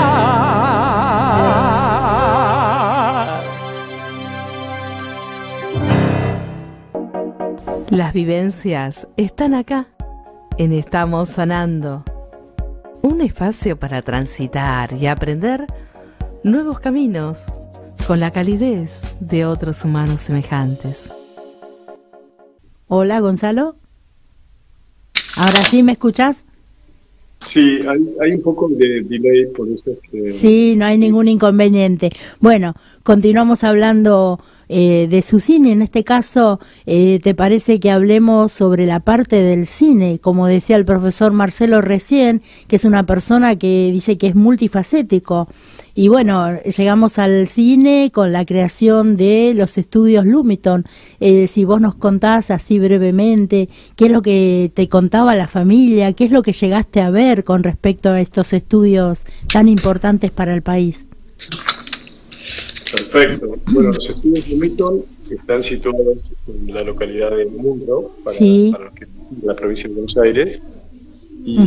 [7.91, 9.85] Las vivencias están acá,
[10.57, 12.03] en Estamos Sanando.
[13.03, 15.67] Un espacio para transitar y aprender
[16.43, 17.43] nuevos caminos
[18.05, 21.09] con la calidez de otros humanos semejantes.
[22.87, 23.77] Hola, Gonzalo.
[25.35, 26.45] ¿Ahora sí me escuchas?
[27.47, 27.79] Sí,
[28.21, 30.27] hay, un poco de delay, por eso que...
[30.27, 32.11] Sí, no hay ningún inconveniente.
[32.39, 35.71] Bueno, continuamos hablando eh, de su cine.
[35.71, 40.19] En este caso, eh, ¿te parece que hablemos sobre la parte del cine?
[40.19, 45.47] Como decía el profesor Marcelo recién, que es una persona que dice que es multifacético.
[45.95, 50.83] Y bueno, llegamos al cine con la creación de los estudios Lumiton.
[51.19, 56.13] Eh, si vos nos contás así brevemente, ¿qué es lo que te contaba la familia?
[56.13, 60.55] ¿Qué es lo que llegaste a ver con respecto a estos estudios tan importantes para
[60.55, 61.05] el país?
[62.91, 63.55] Perfecto.
[63.67, 68.91] Bueno, los estudios Lumiton están situados en la localidad de Mundo, para,
[69.43, 70.59] la provincia de Buenos Aires.
[71.45, 71.57] Y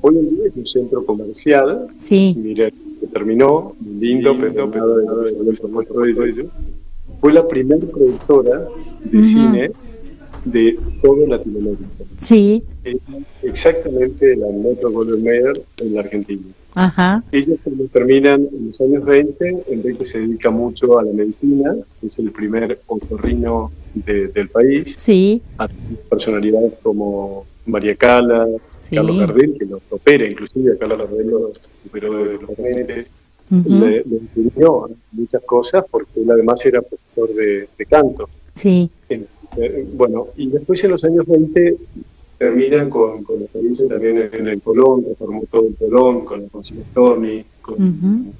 [0.00, 1.86] hoy en día es un centro comercial.
[1.98, 2.36] Sí
[3.00, 6.48] que terminó, lindo, pero nada de, de
[7.20, 8.68] fue la primera productora
[9.04, 9.70] de cine
[10.44, 12.04] de todo Latinoamérica.
[12.20, 12.62] Sí.
[13.42, 16.42] exactamente la Metro Golden Mayer en la Argentina.
[16.74, 17.24] Ajá.
[17.32, 22.18] Ellos cuando terminan en los años 20, Enrique se dedica mucho a la medicina, es
[22.18, 24.94] el primer otorrino del país.
[24.96, 25.42] Sí.
[25.58, 25.68] A
[26.08, 28.48] personalidades como María Calas,
[28.90, 33.10] Carlos Gardel, que nos opera, inclusive a Carlos Gardel los superó de los jóvenes,
[33.50, 34.04] le,
[34.36, 38.28] enseñó muchas cosas porque él además era profesor de, canto.
[38.54, 38.90] Sí.
[39.94, 41.76] bueno, y después en los años 20
[42.38, 46.50] terminan con, con experiencia también en, el Colón, que formó todo el Colón, con el
[46.50, 48.32] Concilio Tony, con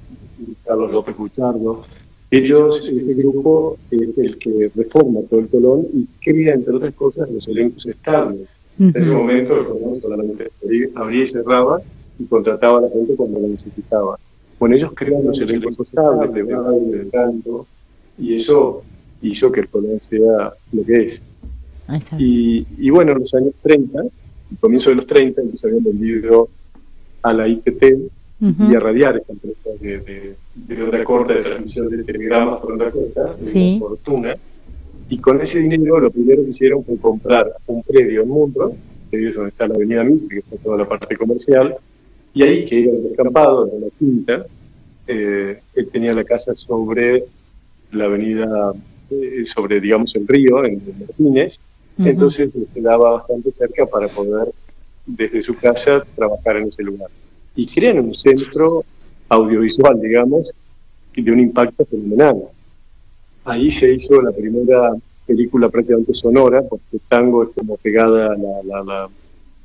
[0.65, 1.85] Carlos López Buchardo.
[2.31, 7.29] Ellos, ese grupo es el que reforma todo el Colón y crea, entre otras cosas,
[7.29, 8.47] los elencos estables.
[8.79, 10.51] En ese momento el Colón solamente
[10.95, 11.81] abría y cerraba
[12.17, 14.17] y contrataba a la gente cuando lo necesitaba.
[14.57, 17.67] Bueno, ellos crean los elencos estables de baile, de canto,
[18.17, 18.83] y eso
[19.21, 21.21] hizo que el Colón sea lo que es.
[22.17, 26.49] Y, y, bueno, en los años 30, el comienzo de los 30, ellos habían vendido
[27.21, 27.83] a la IPT
[28.41, 32.89] y a Radiar, esta empresa de, de, onda corta, de transmisión de telegramas por onda
[32.89, 34.37] corta, de fortuna.
[35.09, 38.75] Y con ese dinero lo primero que hicieron fue comprar un predio en Mundo,
[39.09, 41.75] que es donde está la avenida Mitre, que está toda la parte comercial,
[42.33, 44.45] y ahí, que era el descampado, de la quinta,
[45.07, 47.23] eh, él tenía la casa sobre
[47.91, 48.73] la avenida,
[49.09, 51.59] eh, sobre, digamos, el río, en Martínez,
[51.97, 54.53] entonces le quedaba bastante cerca para poder,
[55.05, 57.09] desde su casa, trabajar en ese lugar.
[57.55, 58.85] Y crean un centro
[59.27, 60.53] audiovisual, digamos,
[61.21, 62.43] de un impacto fenomenal.
[63.45, 64.93] Ahí se hizo la primera
[65.25, 69.09] película prácticamente sonora, porque tango es como pegada la, la,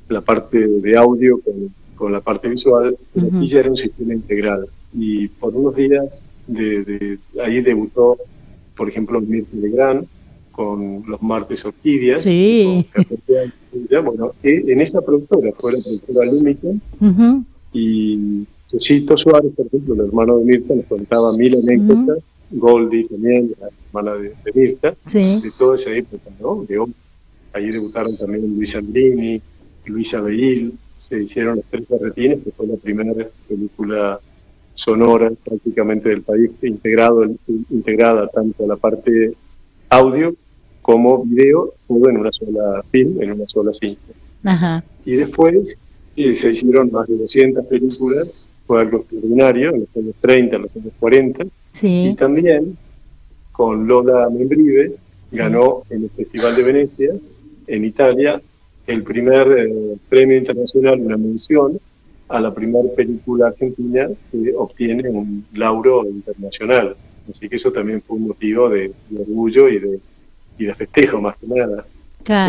[0.09, 2.95] la, parte de audio con, con, la parte visual,
[3.41, 4.67] y ya era un sistema integral.
[4.93, 8.17] Y por unos días de, de ahí debutó,
[8.77, 10.07] por ejemplo, Mirta Legrand,
[10.55, 12.21] con los martes orquídeas.
[12.21, 12.85] Sí.
[14.03, 16.75] bueno, e, en esa productora fue la productora Límite
[17.73, 18.45] y
[18.79, 22.19] Cito Suárez, por ejemplo, el hermano de Mirta, nos contaba mil anécdotas,
[22.51, 26.65] Goldie también, la hermana de, Mirta, de toda esa época, ¿no?
[26.67, 26.83] De,
[27.53, 29.41] ahí debutaron también Luis Andrini,
[29.85, 33.13] Luisa Beil, se hicieron Los Tres Berretines, que fue la primera
[33.47, 34.19] película
[34.73, 37.25] sonora prácticamente del país, integrado,
[37.69, 39.33] integrada tanto a la parte
[39.89, 40.35] audio
[40.81, 44.13] como video, todo en una sola film, en una sola cinta.
[45.05, 45.77] Y después
[46.15, 48.33] eh, se hicieron más de 200 películas,
[48.65, 51.45] fue algo extraordinario, en los años 30, en los años 40.
[51.81, 52.77] Y también
[53.51, 54.93] con Lola Membrives
[55.31, 57.13] ganó en el Festival de Venecia,
[57.67, 58.41] en Italia,
[58.87, 61.79] el primer eh, premio internacional, una mención
[62.27, 66.95] a la primera película argentina que obtiene un lauro internacional.
[67.29, 69.99] Así que eso también fue un motivo de orgullo y de,
[70.57, 71.85] y de festejo más que nada.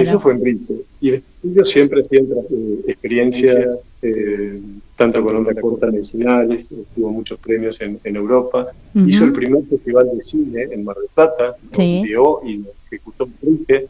[0.01, 0.75] Eso fue en Brito.
[1.01, 4.61] Y ellos siempre hacían eh, experiencias, eh,
[4.97, 8.69] tanto con onda corta medicinales, tuvo muchos premios en, Europa.
[8.95, 12.03] Hizo el primer festival de cine en Mar del Plata, sí.
[12.07, 13.87] lo y lo ejecutó Enrique.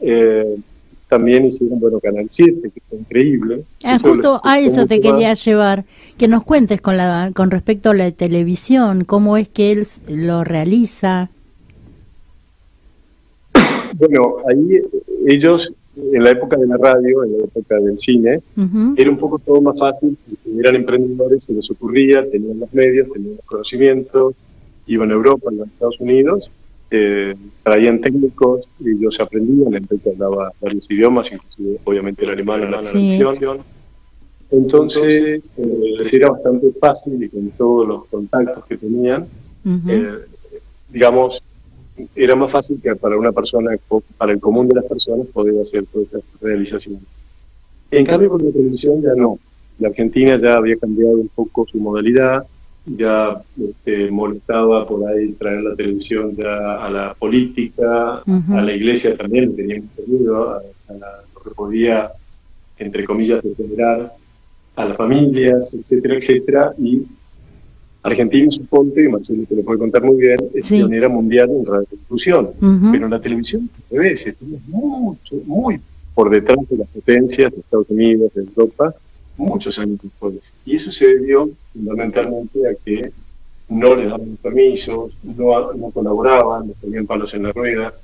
[0.00, 0.56] Eh,
[1.08, 3.62] también hicieron, bueno, Canal 7, que fue increíble.
[3.82, 5.84] Ah, justo a eso te quería llevar,
[6.18, 10.44] que nos cuentes con, la, con respecto a la televisión, cómo es que él lo
[10.44, 11.30] realiza.
[13.94, 14.82] Bueno, ahí
[15.26, 15.72] ellos,
[16.12, 18.40] en la época de la radio, en la época del cine,
[18.96, 20.16] era un poco todo más fácil,
[20.58, 24.34] eran emprendedores, se les ocurría, tenían los medios, tenían los conocimientos,
[24.86, 26.50] iban a Europa, iban a Estados Unidos,
[26.90, 32.82] eh, traían técnicos, y ellos aprendían, entonces hablaba varios idiomas, inclusive obviamente el alemán la
[32.82, 33.20] sí.
[34.50, 39.26] Entonces, eh, les era bastante fácil y con todos los contactos que tenían,
[39.86, 40.14] eh,
[40.90, 41.42] digamos,
[42.14, 43.70] era más fácil que para una persona,
[44.16, 47.02] para el común de las personas, poder hacer todas estas realizaciones.
[47.90, 49.38] En cambio, con la televisión ya no.
[49.78, 52.44] La Argentina ya había cambiado un poco su modalidad,
[52.84, 59.16] ya este, molestaba por ahí traer la televisión ya a la política, a la iglesia
[59.16, 60.56] también tenía miedo, a,
[60.88, 62.10] a lo que podía,
[62.78, 64.12] entre comillas, degenerar
[64.76, 67.04] a las familias, etcétera, etcétera, y
[68.08, 72.50] Argentina, suponte, y Marcelo te lo puede contar muy bien, es pionera mundial en radiodifusión,
[72.60, 75.80] pero en la televisión, a veces, estamos mucho, muy
[76.14, 78.94] por detrás de las potencias de Estados Unidos, de Europa,
[79.36, 80.34] muchos años después.
[80.66, 83.12] Y eso se debió fundamentalmente a que
[83.68, 87.94] no les daban permisos, no, no colaboraban, no ponían palos en la rueda.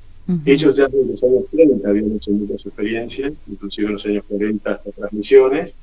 [0.47, 4.73] Ellos ya desde los años 30 habían hecho muchas experiencias, inclusive en los años 40
[4.73, 5.75] hasta transmisiones,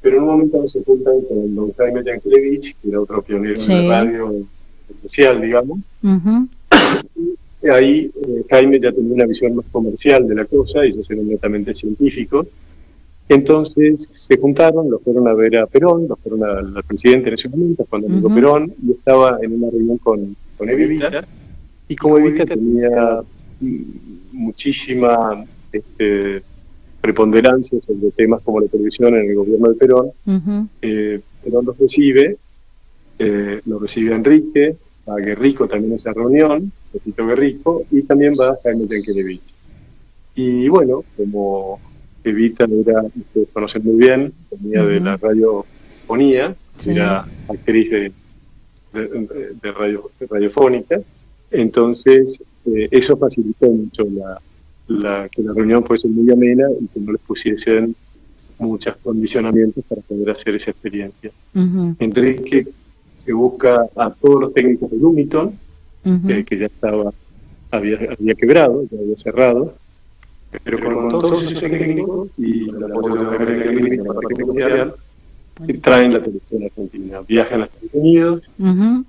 [0.00, 3.82] pero en un momento se juntan con don Jaime Yankelevich, que era otro pionero de
[3.82, 4.34] la radio
[4.88, 5.78] especial, digamos.
[7.62, 11.10] y ahí eh, Jaime ya tenía una visión más comercial de la cosa, y ellos
[11.10, 12.46] eran netamente científicos.
[13.28, 17.48] Entonces se juntaron, los fueron a ver a Perón, los fueron al presidente en ese
[17.48, 21.24] momento, cuando uh Perón, y estaba en una reunión con, con Evita,
[21.86, 22.44] y como Evita.
[22.46, 23.20] tenía
[24.32, 26.42] muchísima este,
[27.00, 30.10] preponderancia sobre temas como la televisión en el gobierno de Perón.
[30.82, 32.36] Eh, Perón los recibe,
[33.18, 34.76] eh, lo recibe a Enrique,
[35.06, 39.54] a Guerrico también esa reunión, Petito Guerrico, y también va Jaime Yankelevich.
[40.34, 41.80] Y bueno, como
[42.22, 46.54] Evita era, ustedes conocen muy bien, venía de la radiofonía,
[46.86, 48.12] era actriz de,
[48.92, 51.00] de, radio, radiofónica,
[51.50, 54.40] entonces eh, eso facilitó mucho la,
[55.30, 57.94] que la reunión fuese muy amena y que no les pusiesen
[58.58, 61.30] muchos condicionamientos para poder hacer esa experiencia.
[61.98, 62.66] Enrique
[63.18, 65.52] se busca a todos los técnicos de Lumiton,
[66.04, 67.12] eh, que ya estaba,
[67.70, 69.74] había, había quebrado, ya había cerrado,
[70.64, 74.94] pero con todos esos técnicos y la la parte comercial,
[75.80, 77.20] traen la televisión argentina.
[77.28, 78.50] Viajan a Estados Unidos,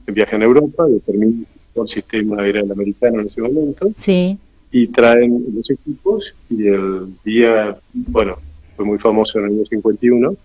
[0.08, 4.38] viajan a Europa, determinan el sistema era el americano en ese momento, sí.
[4.72, 8.38] Y traen los equipos y el día, bueno,
[8.76, 10.36] fue muy famoso en el año 51,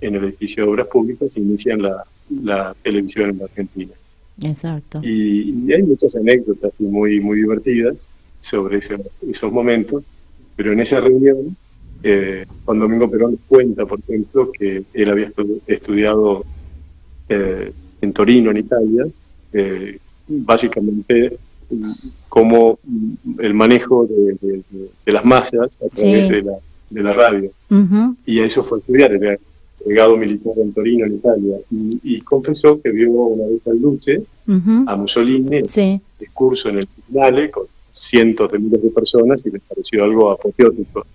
[0.00, 2.04] en el edificio de Obras Públicas inician la,
[2.42, 3.92] la televisión en la Argentina.
[4.42, 5.00] Exacto.
[5.02, 8.08] Y, hay muchas anécdotas y muy, muy divertidas
[8.40, 10.04] sobre esos momentos,
[10.56, 11.56] pero en esa reunión,
[12.02, 15.32] eh, Juan Domingo Perón cuenta, por ejemplo, que él había
[15.66, 16.44] estudiado
[17.28, 19.06] eh, en Torino, en Italia,
[19.52, 19.98] eh,
[20.28, 21.38] básicamente
[22.28, 22.78] como
[23.38, 24.62] el manejo de,
[25.06, 26.54] las masas a través de, la,
[26.90, 27.50] de la radio.
[28.26, 29.38] Y a eso fue a estudiar, era
[29.86, 34.22] legado militar en Torino, en Italia, y, confesó que vio una vez al Duce,
[34.86, 35.62] a Mussolini,
[36.18, 41.06] discurso en el tribunal con cientos de miles de personas y le pareció algo apoteótico.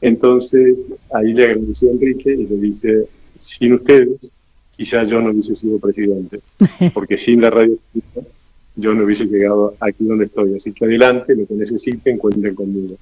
[0.00, 0.76] Entonces
[1.12, 3.06] ahí le agradeció a Enrique y le dice,
[3.38, 4.32] sin ustedes,
[4.76, 6.40] quizás yo no hubiese sido presidente,
[6.94, 7.76] porque sin la radio
[8.76, 10.54] yo no hubiese llegado aquí donde estoy.
[10.54, 12.96] Así que adelante, lo que necesiten, cuenten conmigo.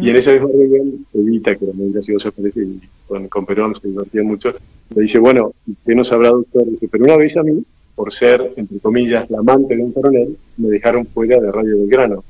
[0.00, 3.74] Y en esa misma reunión, Evita, que era muy gracioso, parece, y con, con Perón
[3.74, 4.54] se divertía mucho,
[4.94, 5.52] le dice, bueno,
[5.84, 6.64] ¿qué no sabrá, doctor?
[6.66, 7.62] Dice, pero una vez a mí,
[7.94, 12.24] por ser, entre comillas, la amante de un coronel, me dejaron fuera de Radio Belgrano.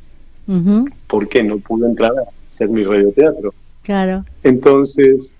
[0.48, 1.42] Uh ¿Por qué?
[1.42, 3.54] No pude entrar a hacer mi radioteatro.
[3.82, 4.24] Claro.
[4.42, 5.36] Entonces,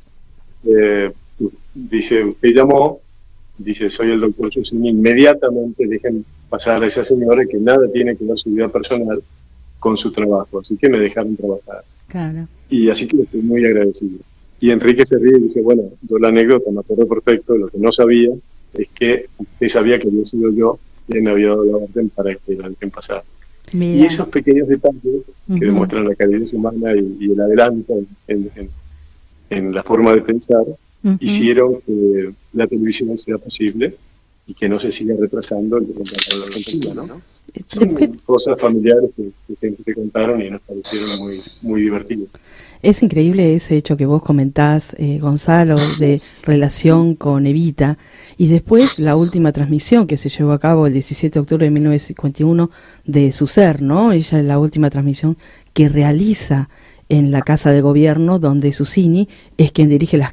[0.65, 1.11] eh,
[1.75, 3.01] dice, usted llamó,
[3.59, 8.25] dice, soy el doctor Susini, inmediatamente dejen pasar a esa señora que nada tiene que
[8.25, 9.23] ver su vida personal
[9.79, 11.85] con su trabajo, así que me dejaron trabajar.
[12.09, 12.49] Claro.
[12.71, 14.19] Y así que estoy muy agradecido.
[14.61, 17.79] Y Enrique se ríe y dice, bueno, yo la anécdota me acuerdo perfecto, lo que
[17.79, 18.31] no sabía
[18.75, 22.55] es que usted sabía que había sido yo quien había dado la orden para que
[22.55, 23.23] la dejen pasar.
[23.73, 28.51] Y esos pequeños detalles que demuestran la calidad humana y, el adelanto en,
[29.51, 30.65] en, la forma de pensar,
[31.21, 33.95] hicieron que la televisión sea posible
[34.47, 37.21] y que no se siga retrasando el de la ¿no?
[37.67, 42.29] Son cosas familiares que, siempre se contaron y nos parecieron muy, muy divertidas.
[42.81, 47.99] Es increíble ese hecho que vos comentás, eh, Gonzalo, de relación con Evita,
[48.37, 51.71] y después la última transmisión que se llevó a cabo el 17 de octubre de
[51.71, 52.71] 1951
[53.05, 54.13] de su ser, ¿no?
[54.13, 55.37] Ella es la última transmisión
[55.73, 56.69] que realiza
[57.09, 60.33] en la Casa de Gobierno, donde Susini es quien dirige las,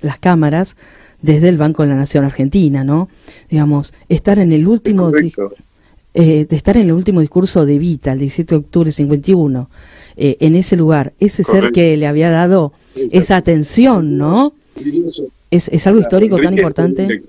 [0.00, 0.76] las cámaras
[1.22, 3.08] desde el Banco de la Nación Argentina, ¿no?
[3.50, 5.12] Digamos, estar en el último
[6.14, 9.70] eh, de estar en el último discurso de Vita, el 17 de octubre de 51,
[10.16, 12.72] eh, en ese lugar, ese ser que le había dado
[13.12, 14.54] esa atención, ¿no?
[15.50, 17.22] Es, es algo histórico tan importante.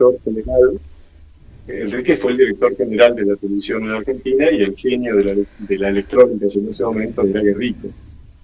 [1.67, 5.35] Enrique fue el director general de la televisión en Argentina y el genio de la,
[5.59, 7.89] de la electrónica en ese momento era Guerrico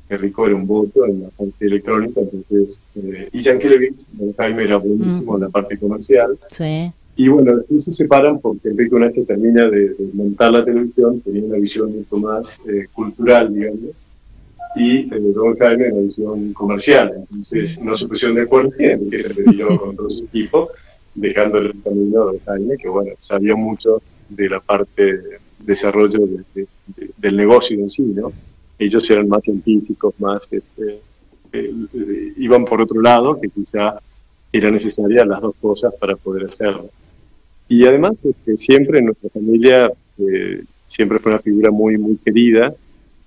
[0.08, 4.06] que Rico era un voto en la parte electrónica, entonces, eh, y Yankelevich,
[4.38, 6.38] Jaime era buenísimo en la parte comercial.
[6.52, 6.92] Sí.
[7.18, 11.22] Y bueno, después se separan porque Enrique una vez que termina de, montar la televisión
[11.22, 13.80] tenía una visión mucho más eh, cultural, digamos,
[14.76, 19.20] y eh, Don Jaime una visión comercial, entonces no se pusieron de acuerdo y Enrique
[19.20, 20.70] se retiró con todo su equipo,
[21.16, 26.20] dejándole el camino a Don Jaime, que bueno, sabía mucho de la parte de desarrollo
[27.18, 28.34] del negocio en sí, ¿no?
[28.78, 31.00] Ellos eran más científicos, más este,
[31.54, 34.00] eh, eh, iban por otro lado, que quizá
[34.52, 36.90] eran necesarias las dos cosas para poder hacerlo.
[37.68, 42.74] Y además, este, siempre en nuestra familia, eh, siempre fue una figura muy, muy querida.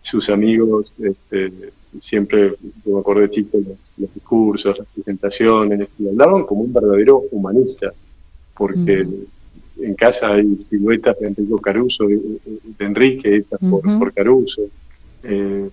[0.00, 1.50] Sus amigos, este,
[2.00, 7.24] siempre, yo me acuerdo de chicos, los, discursos, las presentaciones, y hablaban como un verdadero
[7.32, 7.92] humanista,
[8.54, 9.84] porque mm.
[9.84, 12.38] en casa hay siluetas de Enrique Caruso, de,
[12.78, 14.62] Enrique, hechas por, por Caruso
[15.30, 15.68] eh,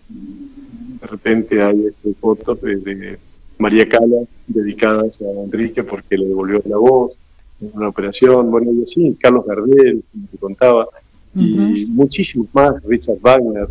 [1.01, 3.17] de repente hay este, fotos de,
[3.57, 7.13] María Cala dedicadas a Enrique porque le devolvió la voz
[7.61, 10.87] en una operación, bueno, y así, Carlos Gardel, como te contaba,
[11.33, 13.67] y muchísimos más, Richard Wagner,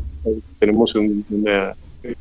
[0.59, 1.74] tenemos una...
[2.03, 2.14] Eh,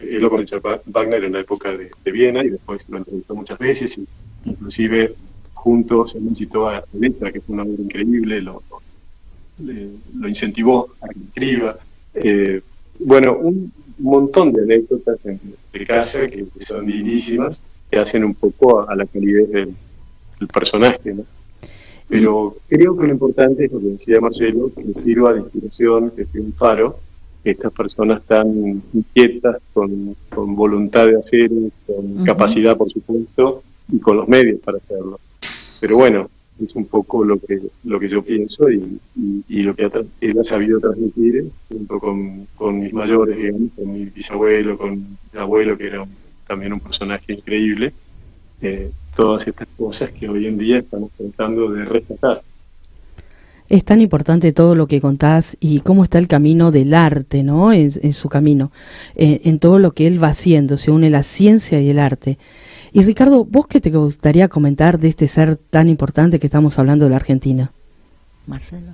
[0.00, 3.96] él con Richard Wagner en la época de, Viena y después lo entrevistó muchas veces,
[3.96, 4.06] y
[4.44, 5.14] inclusive
[5.54, 8.85] juntos él visitó a Letra, que fue una obra increíble, lo, lo
[9.58, 11.78] incentivó a que escriba.
[12.14, 12.60] Eh,
[12.98, 15.40] bueno, un montón de anécdotas en,
[15.72, 19.74] de casa que, son divinísimas, que hacen un poco a, la calidez del,
[20.52, 21.14] personaje.
[21.14, 21.24] ¿no?
[22.08, 26.26] Pero creo que lo importante es lo que decía Marcelo, que sirva de inspiración, que
[26.26, 26.98] sea un faro,
[27.42, 31.50] que estas personas tan inquietas, con, voluntad de hacer,
[31.86, 35.18] con capacidad, por supuesto, y con los medios para hacerlo.
[35.80, 36.28] Pero bueno,
[36.64, 38.98] es un poco lo que lo que yo pienso y,
[39.48, 39.90] lo que
[40.20, 43.36] él ha sabido transmitir junto con, con mis mayores,
[43.74, 44.98] con mi bisabuelo, con
[45.32, 46.06] mi abuelo, que era
[46.46, 47.92] también un personaje increíble.
[48.62, 52.42] Eh, todas estas cosas que hoy en día estamos tratando de rescatar.
[53.68, 57.72] Es tan importante todo lo que contás y cómo está el camino del arte, ¿no?
[57.72, 58.70] En, su camino,
[59.16, 62.38] eh, en todo lo que él va haciendo, se une la ciencia y el arte.
[62.96, 67.04] Y Ricardo, ¿vos qué te gustaría comentar de este ser tan importante que estamos hablando
[67.04, 67.70] de la Argentina?
[68.46, 68.92] Marcelo.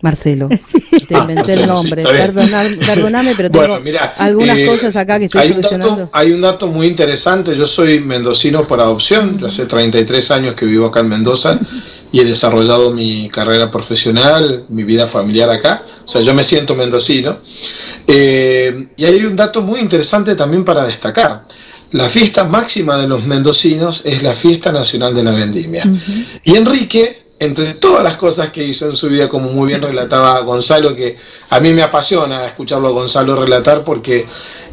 [0.00, 0.48] Marcelo,
[1.08, 2.04] te ah, inventé el nombre.
[2.04, 3.78] perdóname, pero tengo
[4.16, 6.04] algunas eh, cosas acá que estoy hay solucionando.
[6.04, 7.54] Un hay un dato muy interesante.
[7.54, 9.44] Yo soy mendocino por adopción.
[9.44, 11.60] hace 33 años que vivo acá en Mendoza
[12.10, 15.82] y he desarrollado mi carrera profesional, mi vida familiar acá.
[16.02, 17.40] O sea, yo me siento mendocino.
[18.06, 21.42] Eh, y hay un dato muy interesante también para destacar.
[21.92, 25.90] La fiesta máxima de los mendocinos es la fiesta nacional de la vendimia.
[26.44, 30.38] Y Enrique, entre todas las cosas que hizo en su vida, como muy bien relataba
[30.40, 31.16] Gonzalo, que
[31.48, 34.26] a mí me apasiona escucharlo a Gonzalo relatar porque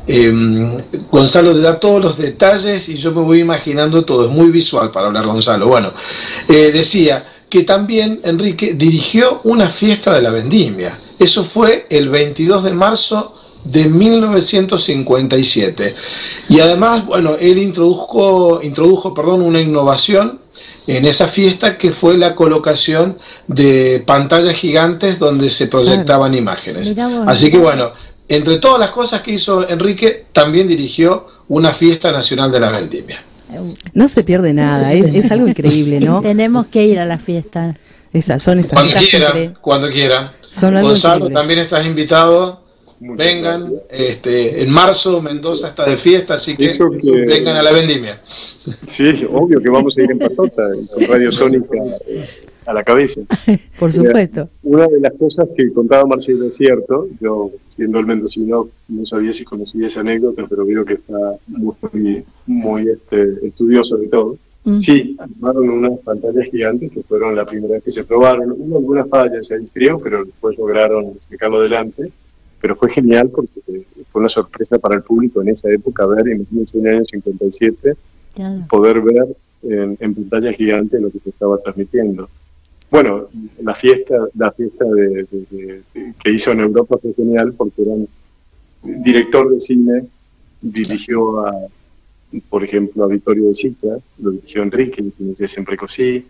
[0.08, 4.52] em, Gonzalo te da todos los detalles y yo me voy imaginando todo, es muy
[4.52, 5.68] visual para hablar Gonzalo.
[5.68, 5.94] Bueno,
[6.50, 11.00] eh, decía que también Enrique dirigió una fiesta de la vendimia.
[11.18, 13.36] Eso fue el 22 de marzo
[13.66, 15.96] de 1957.
[16.50, 20.40] Y además, bueno, él introdujo, introdujo perdón, una innovación
[20.88, 26.96] en esa fiesta que fue la colocación de pantallas gigantes donde se proyectaban imágenes.
[27.26, 27.92] Así que bueno,
[28.30, 33.24] entre todas las cosas que hizo Enrique, también dirigió una fiesta nacional de la vendimia.
[33.94, 36.22] No se pierde nada, es, algo increíble, ¿no?
[36.22, 37.76] Tenemos que ir a la fiesta.
[38.14, 40.34] Esas, son esas cuando quiera, cuando quiera.
[40.82, 42.65] Gonzalo, también estás invitado
[43.00, 43.74] vengan.
[43.90, 46.70] Este, en marzo Mendoza está de fiesta, así que,
[47.28, 48.22] vengan a la vendimia.
[48.86, 51.78] Sí, obvio que vamos a ir en patota, con Radio Sónica
[52.66, 53.22] a la cabeza.
[53.80, 54.50] Por supuesto.
[54.64, 59.34] Una de las cosas que contaba Marcelo es cierto, yo siendo el mendocino no sabía
[59.34, 64.38] si conocía esa anécdota, pero veo que está muy, muy este, estudioso de todo.
[64.64, 64.80] Mm.
[64.80, 68.52] Sí, armaron unas pantallas gigantes que fueron la primera vez que se probaron.
[68.52, 72.12] Hubo algunas fallas ahí, creo, pero después lograron sacarlo adelante
[72.66, 73.62] pero fue genial porque
[74.12, 77.96] fue una sorpresa para el público en esa época ver, en el año 57,
[78.68, 79.28] poder ver
[79.62, 82.28] en, pantalla gigante lo que se estaba transmitiendo.
[82.90, 83.28] Bueno,
[83.62, 85.28] la fiesta, la fiesta de,
[86.18, 88.10] que hizo en Europa fue genial porque era un
[89.04, 90.08] director de cine,
[90.60, 91.54] dirigió a,
[92.50, 95.04] por ejemplo, a Vittorio de Sica, lo dirigió Enrique,
[95.38, 96.26] que siempre cosí,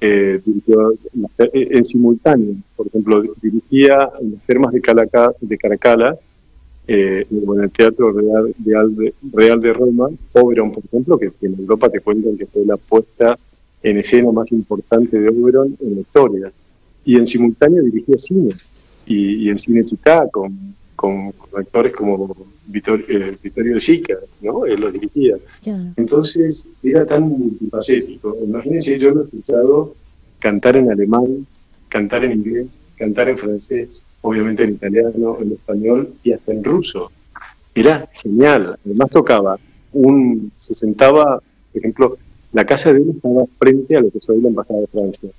[0.00, 0.94] eh, dirigió
[1.52, 2.56] en simultáneo.
[2.76, 6.16] Por ejemplo, dirigía en las termas de, Calaca, de Caracala,
[6.88, 11.88] eh, en el Teatro Real, de, Real de Roma, Oberon, por ejemplo, que, en Europa
[11.88, 13.38] te cuentan que fue la puesta
[13.82, 16.52] en escena más importante de Oberon en la historia.
[17.04, 18.54] Y en simultáneo dirigía cine,
[19.06, 20.74] y, y en cine Chicago, con,
[21.06, 22.34] con, actores como
[22.66, 24.66] Vittorio, eh, de Sica, ¿no?
[24.66, 25.36] Él lo dirigía.
[25.96, 28.36] Entonces era tan multifacético.
[28.42, 29.94] Imagínense, yo lo he escuchado
[30.38, 31.46] cantar en alemán,
[31.88, 37.10] cantar en inglés, cantar en francés, obviamente en italiano, en español y hasta en ruso.
[37.74, 38.76] Era genial.
[38.84, 39.58] Además tocaba
[39.92, 41.40] un, se sentaba,
[41.72, 42.18] por ejemplo,
[42.52, 45.30] la casa de él estaba frente a lo que es hoy la embajada de Francia.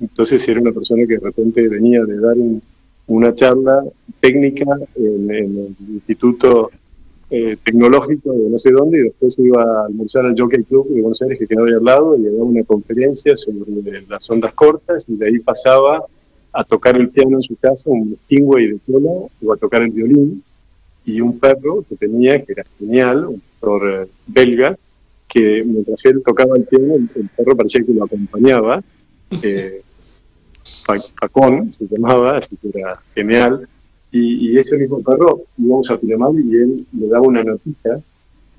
[0.00, 2.62] Entonces era una persona que de repente venía de dar un,
[3.08, 3.82] una charla
[4.20, 6.70] técnica en, el Instituto
[7.30, 11.02] eh, Tecnológico de no sé dónde y después iba a almorzar al Jockey Club de
[11.02, 15.04] Buenos Aires que quedaba ahí al lado y daba una conferencia sobre las ondas cortas
[15.08, 16.02] y de ahí pasaba
[16.52, 19.10] a tocar el piano en su casa, un Stingway de cola,
[19.44, 20.42] o a tocar el violín
[21.04, 24.76] y un perro que tenía, que era genial, un perro eh, belga,
[25.26, 28.82] que mientras él tocaba el piano, el, perro parecía que lo acompañaba.
[29.42, 29.82] Eh,
[31.20, 33.68] Facón se llamaba, así que era genial.
[34.10, 38.00] Y, ese mismo perro íbamos a Pinamar y él le daba una notita,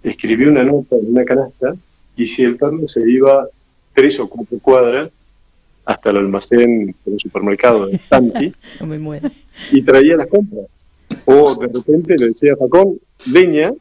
[0.03, 1.73] escribió una nota en una canasta
[2.15, 3.47] y si el perro se iba
[3.93, 5.09] tres o cuatro cuadras
[5.85, 8.53] hasta el almacén del supermercado de Santi
[9.71, 10.65] y traía las compras.
[11.25, 13.71] O de repente le decía a Facón, leña,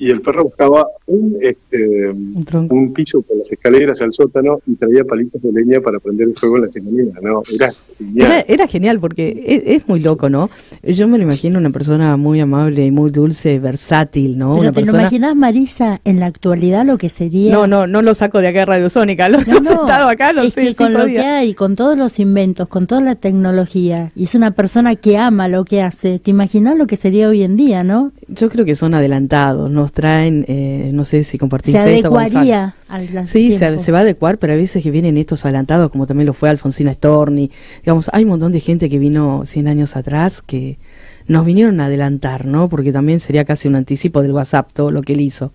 [0.00, 5.04] y el perro buscaba un, este, un, piso con las escaleras al sótano y traía
[5.04, 7.42] palitos de leña para prender el fuego en la chimenea, ¿no?
[7.52, 8.44] Era genial.
[8.48, 10.48] Era, genial porque es, muy loco, ¿no?
[10.82, 14.52] Yo me lo imagino una persona muy amable y muy dulce, versátil, ¿no?
[14.52, 17.52] Pero una te lo imaginas, Marisa, en la actualidad lo que sería...
[17.52, 20.44] No, no, no lo saco de acá de Radio Sónica, lo he sentado acá, no
[20.44, 20.68] es sé.
[20.68, 24.34] Que con lo que hay, con todos los inventos, con toda la tecnología, y es
[24.34, 27.84] una persona que ama lo que hace, ¿te imaginas lo que sería hoy en día,
[27.84, 28.12] no?
[28.32, 33.26] Yo creo que son adelantados, nos traen, eh, no sé si compartís se adecuaría al
[33.26, 36.32] Sí, se, va a adecuar, pero a veces que vienen estos adelantados, como también lo
[36.32, 37.50] fue Alfonsina Storni.
[37.82, 40.78] Digamos, hay un montón de gente que vino 100 años atrás que
[41.26, 42.68] nos vinieron a adelantar, ¿no?
[42.68, 45.52] Porque también sería casi un anticipo del WhatsApp todo lo que él hizo.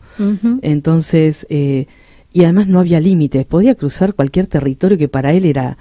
[0.61, 1.87] Entonces, eh,
[2.33, 5.77] y además no había límites, podía cruzar cualquier territorio que para él era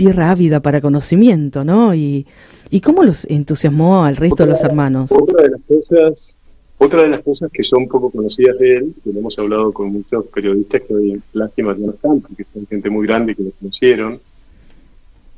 [0.00, 1.94] tierra ávida para conocimiento, ¿no?
[1.94, 2.26] Y,
[2.70, 5.12] y cómo los entusiasmó al resto de los hermanos.
[5.12, 6.36] Otra de las cosas,
[6.78, 10.24] otra de las cosas que son poco conocidas de él, que hemos hablado con muchos
[10.28, 14.18] periodistas que hoy lástima no están, porque son gente muy grande que lo conocieron,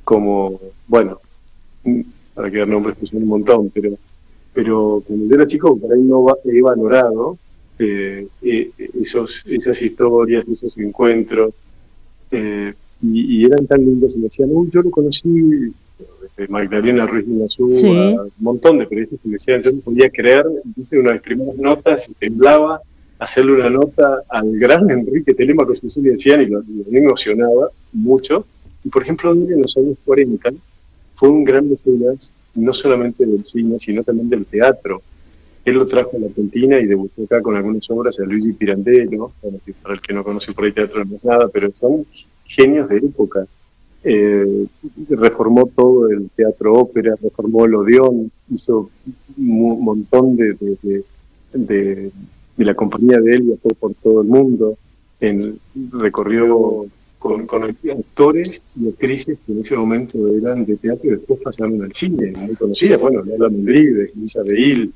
[0.04, 1.18] como, bueno,
[2.32, 3.90] para que dar nombres que son un montón, pero
[4.54, 7.38] pero cuando yo era chico, para él no he valorado
[7.78, 11.54] eh, eh, esos, esas historias, esos encuentros,
[12.30, 15.72] eh, y, eran tan lindos y me decían, uy, yo lo conocí
[16.36, 20.46] desde Magdalena Ruiz de un montón de periodistas que me decían, yo no podía creer,
[20.76, 22.80] hice una de las primeras notas y temblaba
[23.18, 28.46] hacerle una nota al gran Enrique Telemaco, que y decían, y lo, me emocionaba mucho.
[28.84, 30.52] Y por ejemplo, en los años 40
[31.14, 35.02] fue un gran mecenas, no solamente del cine, sino también del teatro.
[35.64, 39.32] Él lo trajo a la Argentina y debutó acá con algunas obras a Luigi Pirandello,
[39.82, 42.04] para el que no conoce por ahí teatro no es nada, pero son
[42.44, 43.46] genios de época.
[44.04, 44.66] Eh,
[45.10, 48.90] reformó todo el teatro ópera, reformó el Odeón, hizo
[49.38, 50.56] un montón de,
[51.52, 52.10] de,
[52.56, 54.76] la compañía de él, viajó por todo el mundo,
[55.20, 55.56] en,
[55.92, 56.86] recorrió
[57.18, 61.80] con, con, actores y actrices que en ese momento eran de teatro y después pasaron
[61.82, 64.92] al cine, muy conocidas, bueno, Lola Mendrives, Lisa Beil,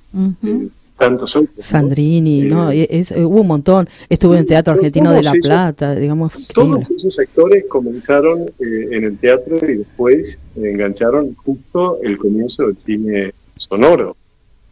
[0.97, 1.53] tantos otros.
[1.59, 2.71] Sandrini, ¿no?
[2.71, 3.89] Eh, es, eh, hubo un montón.
[4.09, 6.33] Estuvo en Teatro Argentino de La Plata, digamos.
[6.53, 12.79] Todos esos actores comenzaron eh, en el teatro y después engancharon justo el comienzo del
[12.79, 14.17] cine sonoro.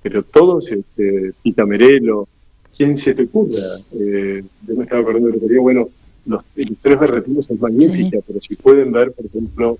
[0.02, 2.28] Pero todos, este, Tita Merelo,
[2.76, 3.78] ¿quién se te ocurra?
[3.92, 5.88] yo me estaba acordando de lo que bueno,
[6.26, 6.42] los,
[6.82, 9.78] tres berretines son magníficos, pero si pueden ver, por ejemplo,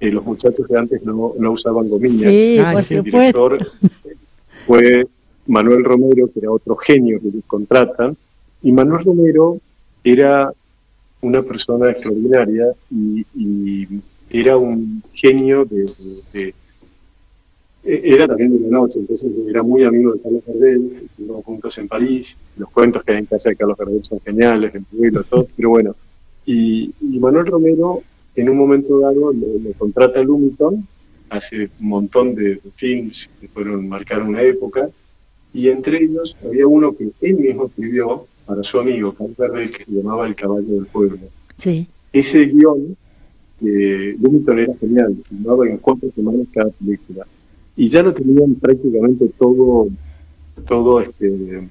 [0.00, 2.58] los muchachos que antes no, no usaban gomilla, sí,
[2.90, 3.58] el director
[4.66, 5.06] fue
[5.46, 8.16] Manuel Romero, que era otro genio que les contratan,
[8.62, 9.58] y Manuel Romero
[10.02, 10.52] era
[11.20, 13.24] una persona extraordinaria y,
[14.30, 16.54] era un genio de,
[17.84, 21.86] era también de la noche, entonces era muy amigo de Carlos Gardel, estuvimos juntos en
[21.86, 25.46] París, los cuentos que hay en casa de Carlos Gardel son geniales, en pueblo, todo,
[25.54, 25.94] pero bueno,
[26.46, 28.02] y, Manuel Romero
[28.34, 30.86] en un momento dado le, contrata a Lumiton,
[31.30, 34.88] hace un montón de, films que fueron marcar una época,
[35.54, 39.84] y entre ellos había uno que él mismo escribió para su amigo Carlos Gardel que
[39.84, 41.18] se llamaba El caballo del pueblo.
[41.56, 41.86] Sí.
[42.12, 42.96] Ese guion,
[43.64, 47.24] eh, era genial, filmaba en cuatro semanas cada película.
[47.76, 49.88] Y ya lo tenían prácticamente todo,
[50.66, 51.68] todo este,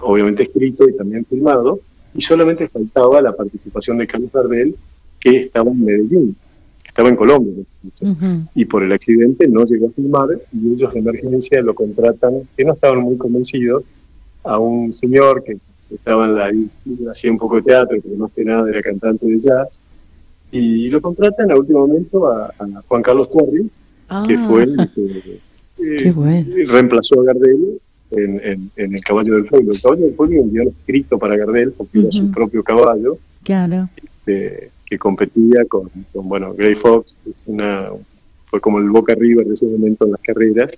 [0.00, 1.78] obviamente escrito y también filmado,
[2.14, 4.74] y solamente faltaba la participación de Carlos Gardel,
[5.20, 6.36] que estaba en Medellín
[6.96, 7.62] estaba en Colombia,
[8.54, 12.64] y por el accidente no llegó a filmar, y ellos de emergencia lo contratan, que
[12.64, 13.84] no estaban muy convencidos,
[14.42, 15.58] a un señor que
[15.92, 16.70] estaba ahí,
[17.10, 19.78] hacía un poco de teatro, pero más que nada era cantante de jazz,
[20.50, 22.50] y lo contratan a último momento a,
[22.88, 23.64] Juan Carlos Torri,
[24.26, 24.46] que ah.
[24.48, 25.40] fue el que
[25.78, 27.78] eh, reemplazó a Gardel
[28.12, 29.74] en, El Caballo del Pueblo.
[29.74, 33.18] El Caballo del Pueblo es un guion escrito para Gardel, porque era su propio caballo.
[33.42, 33.90] Claro.
[33.96, 37.88] Este, que competía con, bueno, Gray Fox, es una,
[38.46, 40.72] fue como el Boca River de ese momento en las carreras,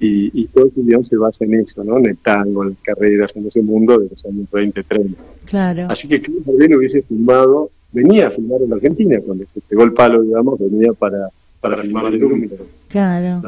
[0.00, 1.98] y, todo ese guion se basa en eso, ¿no?
[1.98, 5.22] En el tango, en las carreras, en ese mundo de los años 20, 30.
[5.46, 5.86] Claro.
[5.88, 6.44] Así que Carlos
[6.76, 11.28] hubiese filmado, venía a filmar en Argentina, cuando se pegó el palo, digamos, venía para,
[11.60, 12.56] para filmar el número.
[12.88, 13.40] Claro.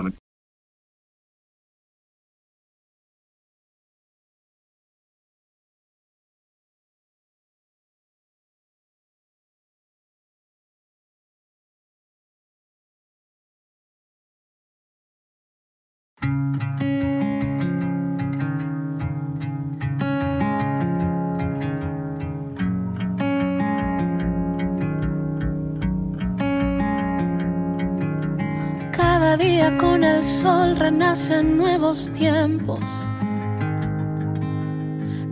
[31.11, 32.80] Renacen nuevos tiempos.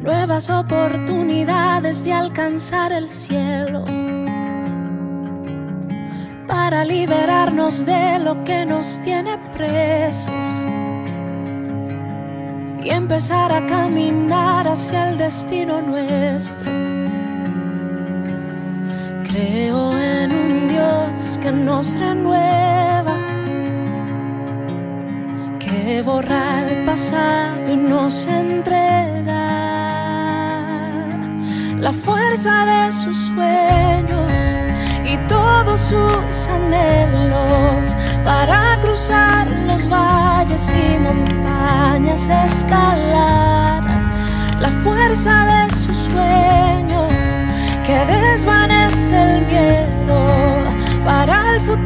[0.03, 3.85] nuevas oportunidades de alcanzar el cielo
[6.49, 10.33] para liberarnos de lo que nos tiene presos
[12.83, 16.73] y empezar a caminar hacia el destino nuestro.
[19.31, 22.48] Creo en un Dios que nos renueva,
[25.99, 29.47] que borra el pasado y nos entrega.
[31.81, 34.33] La fuerza de sus sueños
[35.05, 43.83] y todos sus anhelos para cruzar los valles y montañas, escalar.
[44.61, 47.13] La fuerza de sus sueños
[47.85, 50.21] que desvanece el miedo
[51.05, 51.78] para el futuro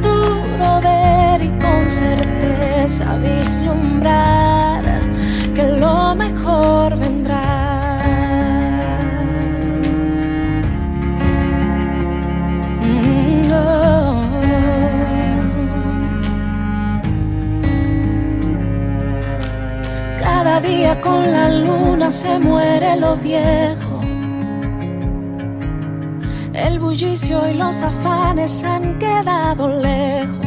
[0.80, 4.82] ver y con certeza vislumbrar
[5.54, 7.62] que lo mejor vendrá.
[20.62, 24.00] día con la luna se muere lo viejo.
[26.52, 30.41] El bullicio y los afanes han quedado lejos.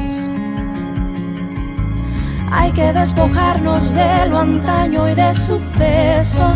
[2.57, 6.55] Hay que despojarnos de lo antaño y de su peso.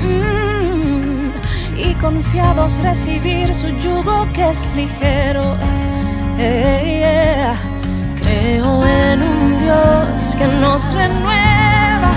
[0.00, 1.32] Mm,
[1.76, 5.56] y confiados recibir su yugo que es ligero.
[8.22, 12.12] Creo en un Dios que nos renueva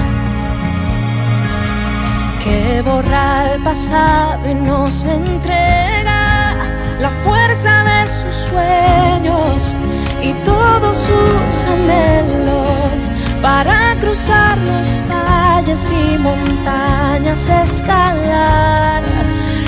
[2.43, 6.55] que borra el pasado y nos entrega
[6.99, 9.75] la fuerza de sus sueños
[10.21, 13.11] y todos sus anhelos
[13.45, 19.03] para cruzar los valles y montañas, escalar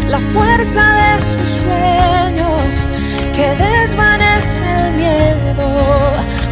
[0.10, 2.88] la fuerza de sus sueños
[3.36, 5.68] que desvanece el miedo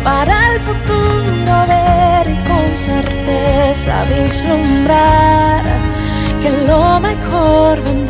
[0.03, 5.63] para el futuro ver y con certeza vislumbrar
[6.43, 8.04] que lo mejor.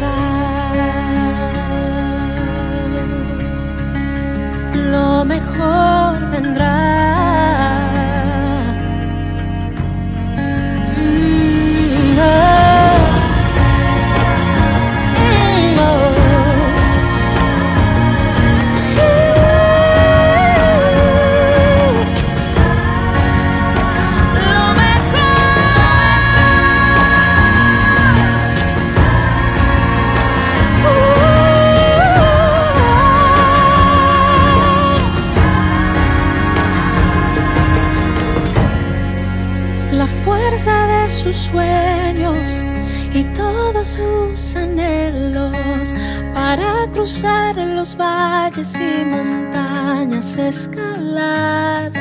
[47.06, 51.92] Cruzar los valles y montañas, escalar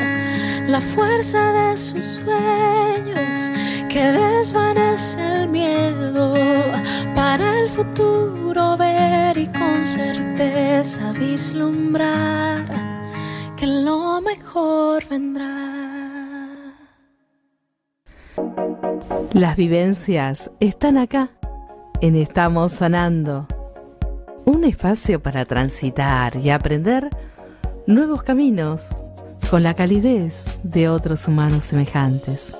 [0.67, 3.51] la fuerza de sus sueños
[3.87, 6.33] que desvanece el miedo
[7.13, 12.65] para el futuro ver y con certeza vislumbrar
[13.57, 15.51] que lo mejor vendrá.
[19.33, 21.29] Las vivencias están acá
[22.01, 23.47] en Estamos Sanando
[24.45, 27.09] un espacio para transitar y aprender
[27.87, 28.83] nuevos caminos
[29.49, 32.53] con la calidez de otros humanos semejantes.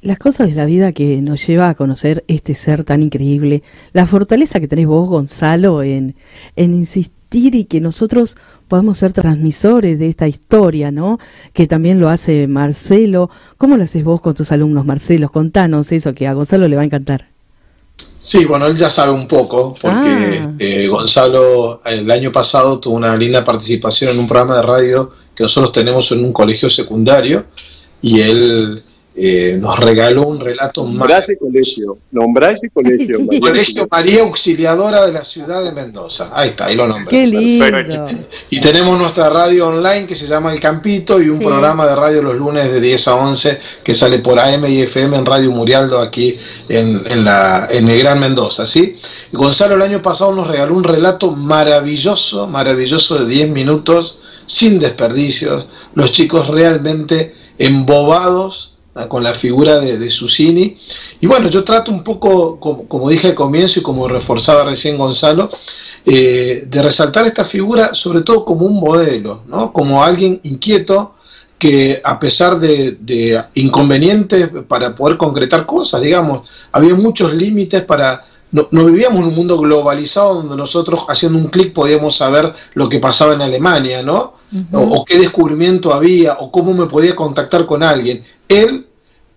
[0.00, 3.62] Las cosas de la vida que nos lleva a conocer este ser tan increíble,
[3.92, 6.16] la fortaleza que tenés vos, Gonzalo, en,
[6.56, 8.36] en insistir y que nosotros
[8.66, 11.18] podamos ser transmisores de esta historia, ¿no?
[11.52, 13.30] Que también lo hace Marcelo.
[13.58, 15.28] ¿Cómo lo haces vos con tus alumnos, Marcelo?
[15.28, 17.31] Contanos eso, que a Gonzalo le va a encantar.
[18.22, 20.52] Sí, bueno, él ya sabe un poco, porque ah.
[20.56, 25.42] eh, Gonzalo el año pasado tuvo una linda participación en un programa de radio que
[25.42, 27.46] nosotros tenemos en un colegio secundario
[28.00, 28.84] y él
[29.14, 33.18] eh, nos regaló un relato Nombrá ese colegio, nombrá ese colegio.
[33.42, 36.30] Colegio María Auxiliadora de la ciudad de Mendoza.
[36.32, 37.10] Ahí está, ahí lo nombré.
[37.10, 38.06] Qué lindo.
[38.48, 42.22] Y tenemos nuestra radio online que se llama El Campito y un programa de radio
[42.22, 45.98] los lunes de 10 a 11 que sale por AM y FM en Radio Murialdo
[45.98, 46.38] aquí
[46.68, 48.64] en, en, la, en el Gran Mendoza.
[48.64, 48.96] ¿sí?
[49.32, 55.66] Gonzalo el año pasado nos regaló un relato maravilloso, maravilloso de 10 minutos, sin desperdicios.
[55.94, 58.71] Los chicos realmente embobados
[59.08, 60.76] con la figura de, de Susini.
[61.20, 65.50] Y bueno, yo trato un poco, como, dije al comienzo y como reforzaba recién Gonzalo,
[66.04, 69.72] eh, de resaltar esta figura sobre todo como un modelo, ¿no?
[69.72, 71.14] como alguien inquieto
[71.58, 78.26] que a pesar de, inconvenientes para poder concretar cosas, digamos, había muchos límites para...
[78.50, 82.98] No, vivíamos en un mundo globalizado donde nosotros haciendo un clic podíamos saber lo que
[82.98, 84.34] pasaba en Alemania, ¿no?
[84.72, 88.24] O, qué descubrimiento había, o cómo me podía contactar con alguien.
[88.48, 88.86] Él,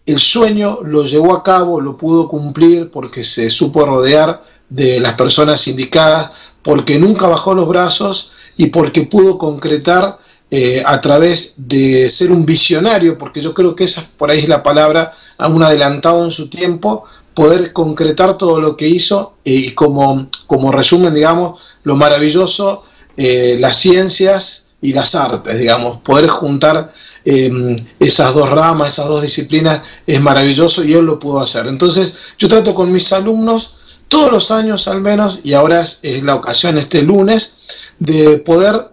[0.06, 5.14] el sueño lo llevó a cabo, lo pudo cumplir porque se supo rodear de las
[5.14, 10.20] personas indicadas, porque nunca bajó los brazos y porque pudo concretar
[10.52, 14.48] eh, a través de ser un visionario, porque yo creo que esa por ahí es
[14.48, 20.30] la palabra, un adelantado en su tiempo, poder concretar todo lo que hizo y como,
[20.48, 22.84] como resumen, digamos, lo maravilloso,
[23.18, 29.22] eh, las ciencias y las artes, digamos, poder juntar em, esas dos ramas, esas dos
[29.22, 31.68] disciplinas es maravilloso y él lo pudo hacer.
[31.68, 33.76] Entonces, yo trato con mis alumnos
[34.08, 37.58] todos los años al menos, y ahora es, la ocasión este lunes,
[37.98, 38.90] de poder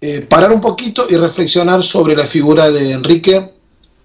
[0.00, 3.52] eh, parar un poquito y reflexionar sobre la figura de Enrique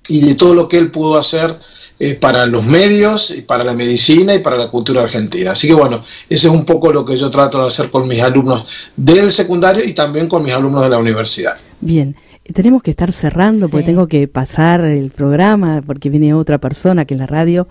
[0.08, 1.60] y de todo lo que él pudo hacer
[2.00, 5.52] eh, para los medios, y para la medicina y para la cultura argentina.
[5.52, 8.22] Así que bueno, ese es un poco lo que yo trato de hacer con mis
[8.22, 11.56] alumnos del secundario y también con mis alumnos de la universidad.
[11.82, 12.16] Bien,
[12.54, 17.14] tenemos que estar cerrando porque tengo que pasar el programa porque viene otra persona que
[17.16, 17.68] en la radio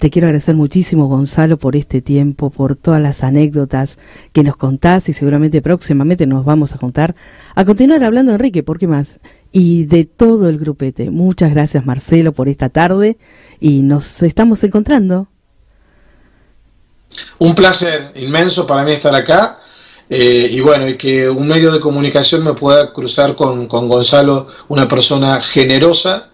[0.00, 3.98] te quiero agradecer muchísimo, Gonzalo, por este tiempo, por todas las anécdotas
[4.32, 7.14] que nos contás y seguramente próximamente nos vamos a contar.
[7.54, 9.20] A continuar hablando, Enrique, ¿por qué más?
[9.52, 11.10] Y de todo el grupete.
[11.10, 13.16] Muchas gracias, Marcelo, por esta tarde
[13.58, 15.28] y nos estamos encontrando.
[17.38, 19.58] Un placer inmenso para mí estar acá.
[20.08, 24.48] Eh, y bueno, y que un medio de comunicación me pueda cruzar con, con Gonzalo,
[24.68, 26.30] una persona generosa,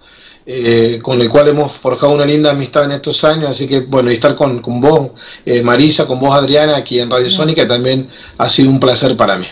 [0.46, 4.10] eh, con el cual hemos forjado una linda amistad en estos años, así que bueno,
[4.10, 5.10] y estar con, con vos,
[5.44, 8.08] eh, Marisa, con vos, Adriana, aquí en Radio Sónica, también
[8.38, 9.46] ha sido un placer para mí.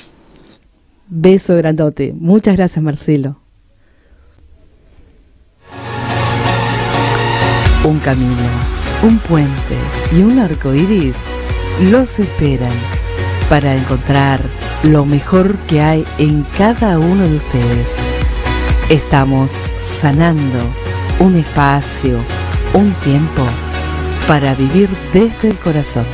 [1.07, 2.15] Beso grandote.
[2.17, 3.44] Muchas gracias, Marcelo.
[7.85, 8.49] Un camino,
[9.03, 9.77] un puente
[10.13, 11.17] y un arco iris
[11.91, 12.73] los esperan
[13.51, 14.41] para encontrar
[14.85, 17.95] lo mejor que hay en cada uno de ustedes.
[18.89, 20.61] Estamos sanando
[21.19, 22.19] un espacio,
[22.73, 23.43] un tiempo
[24.27, 26.07] para vivir desde el corazón.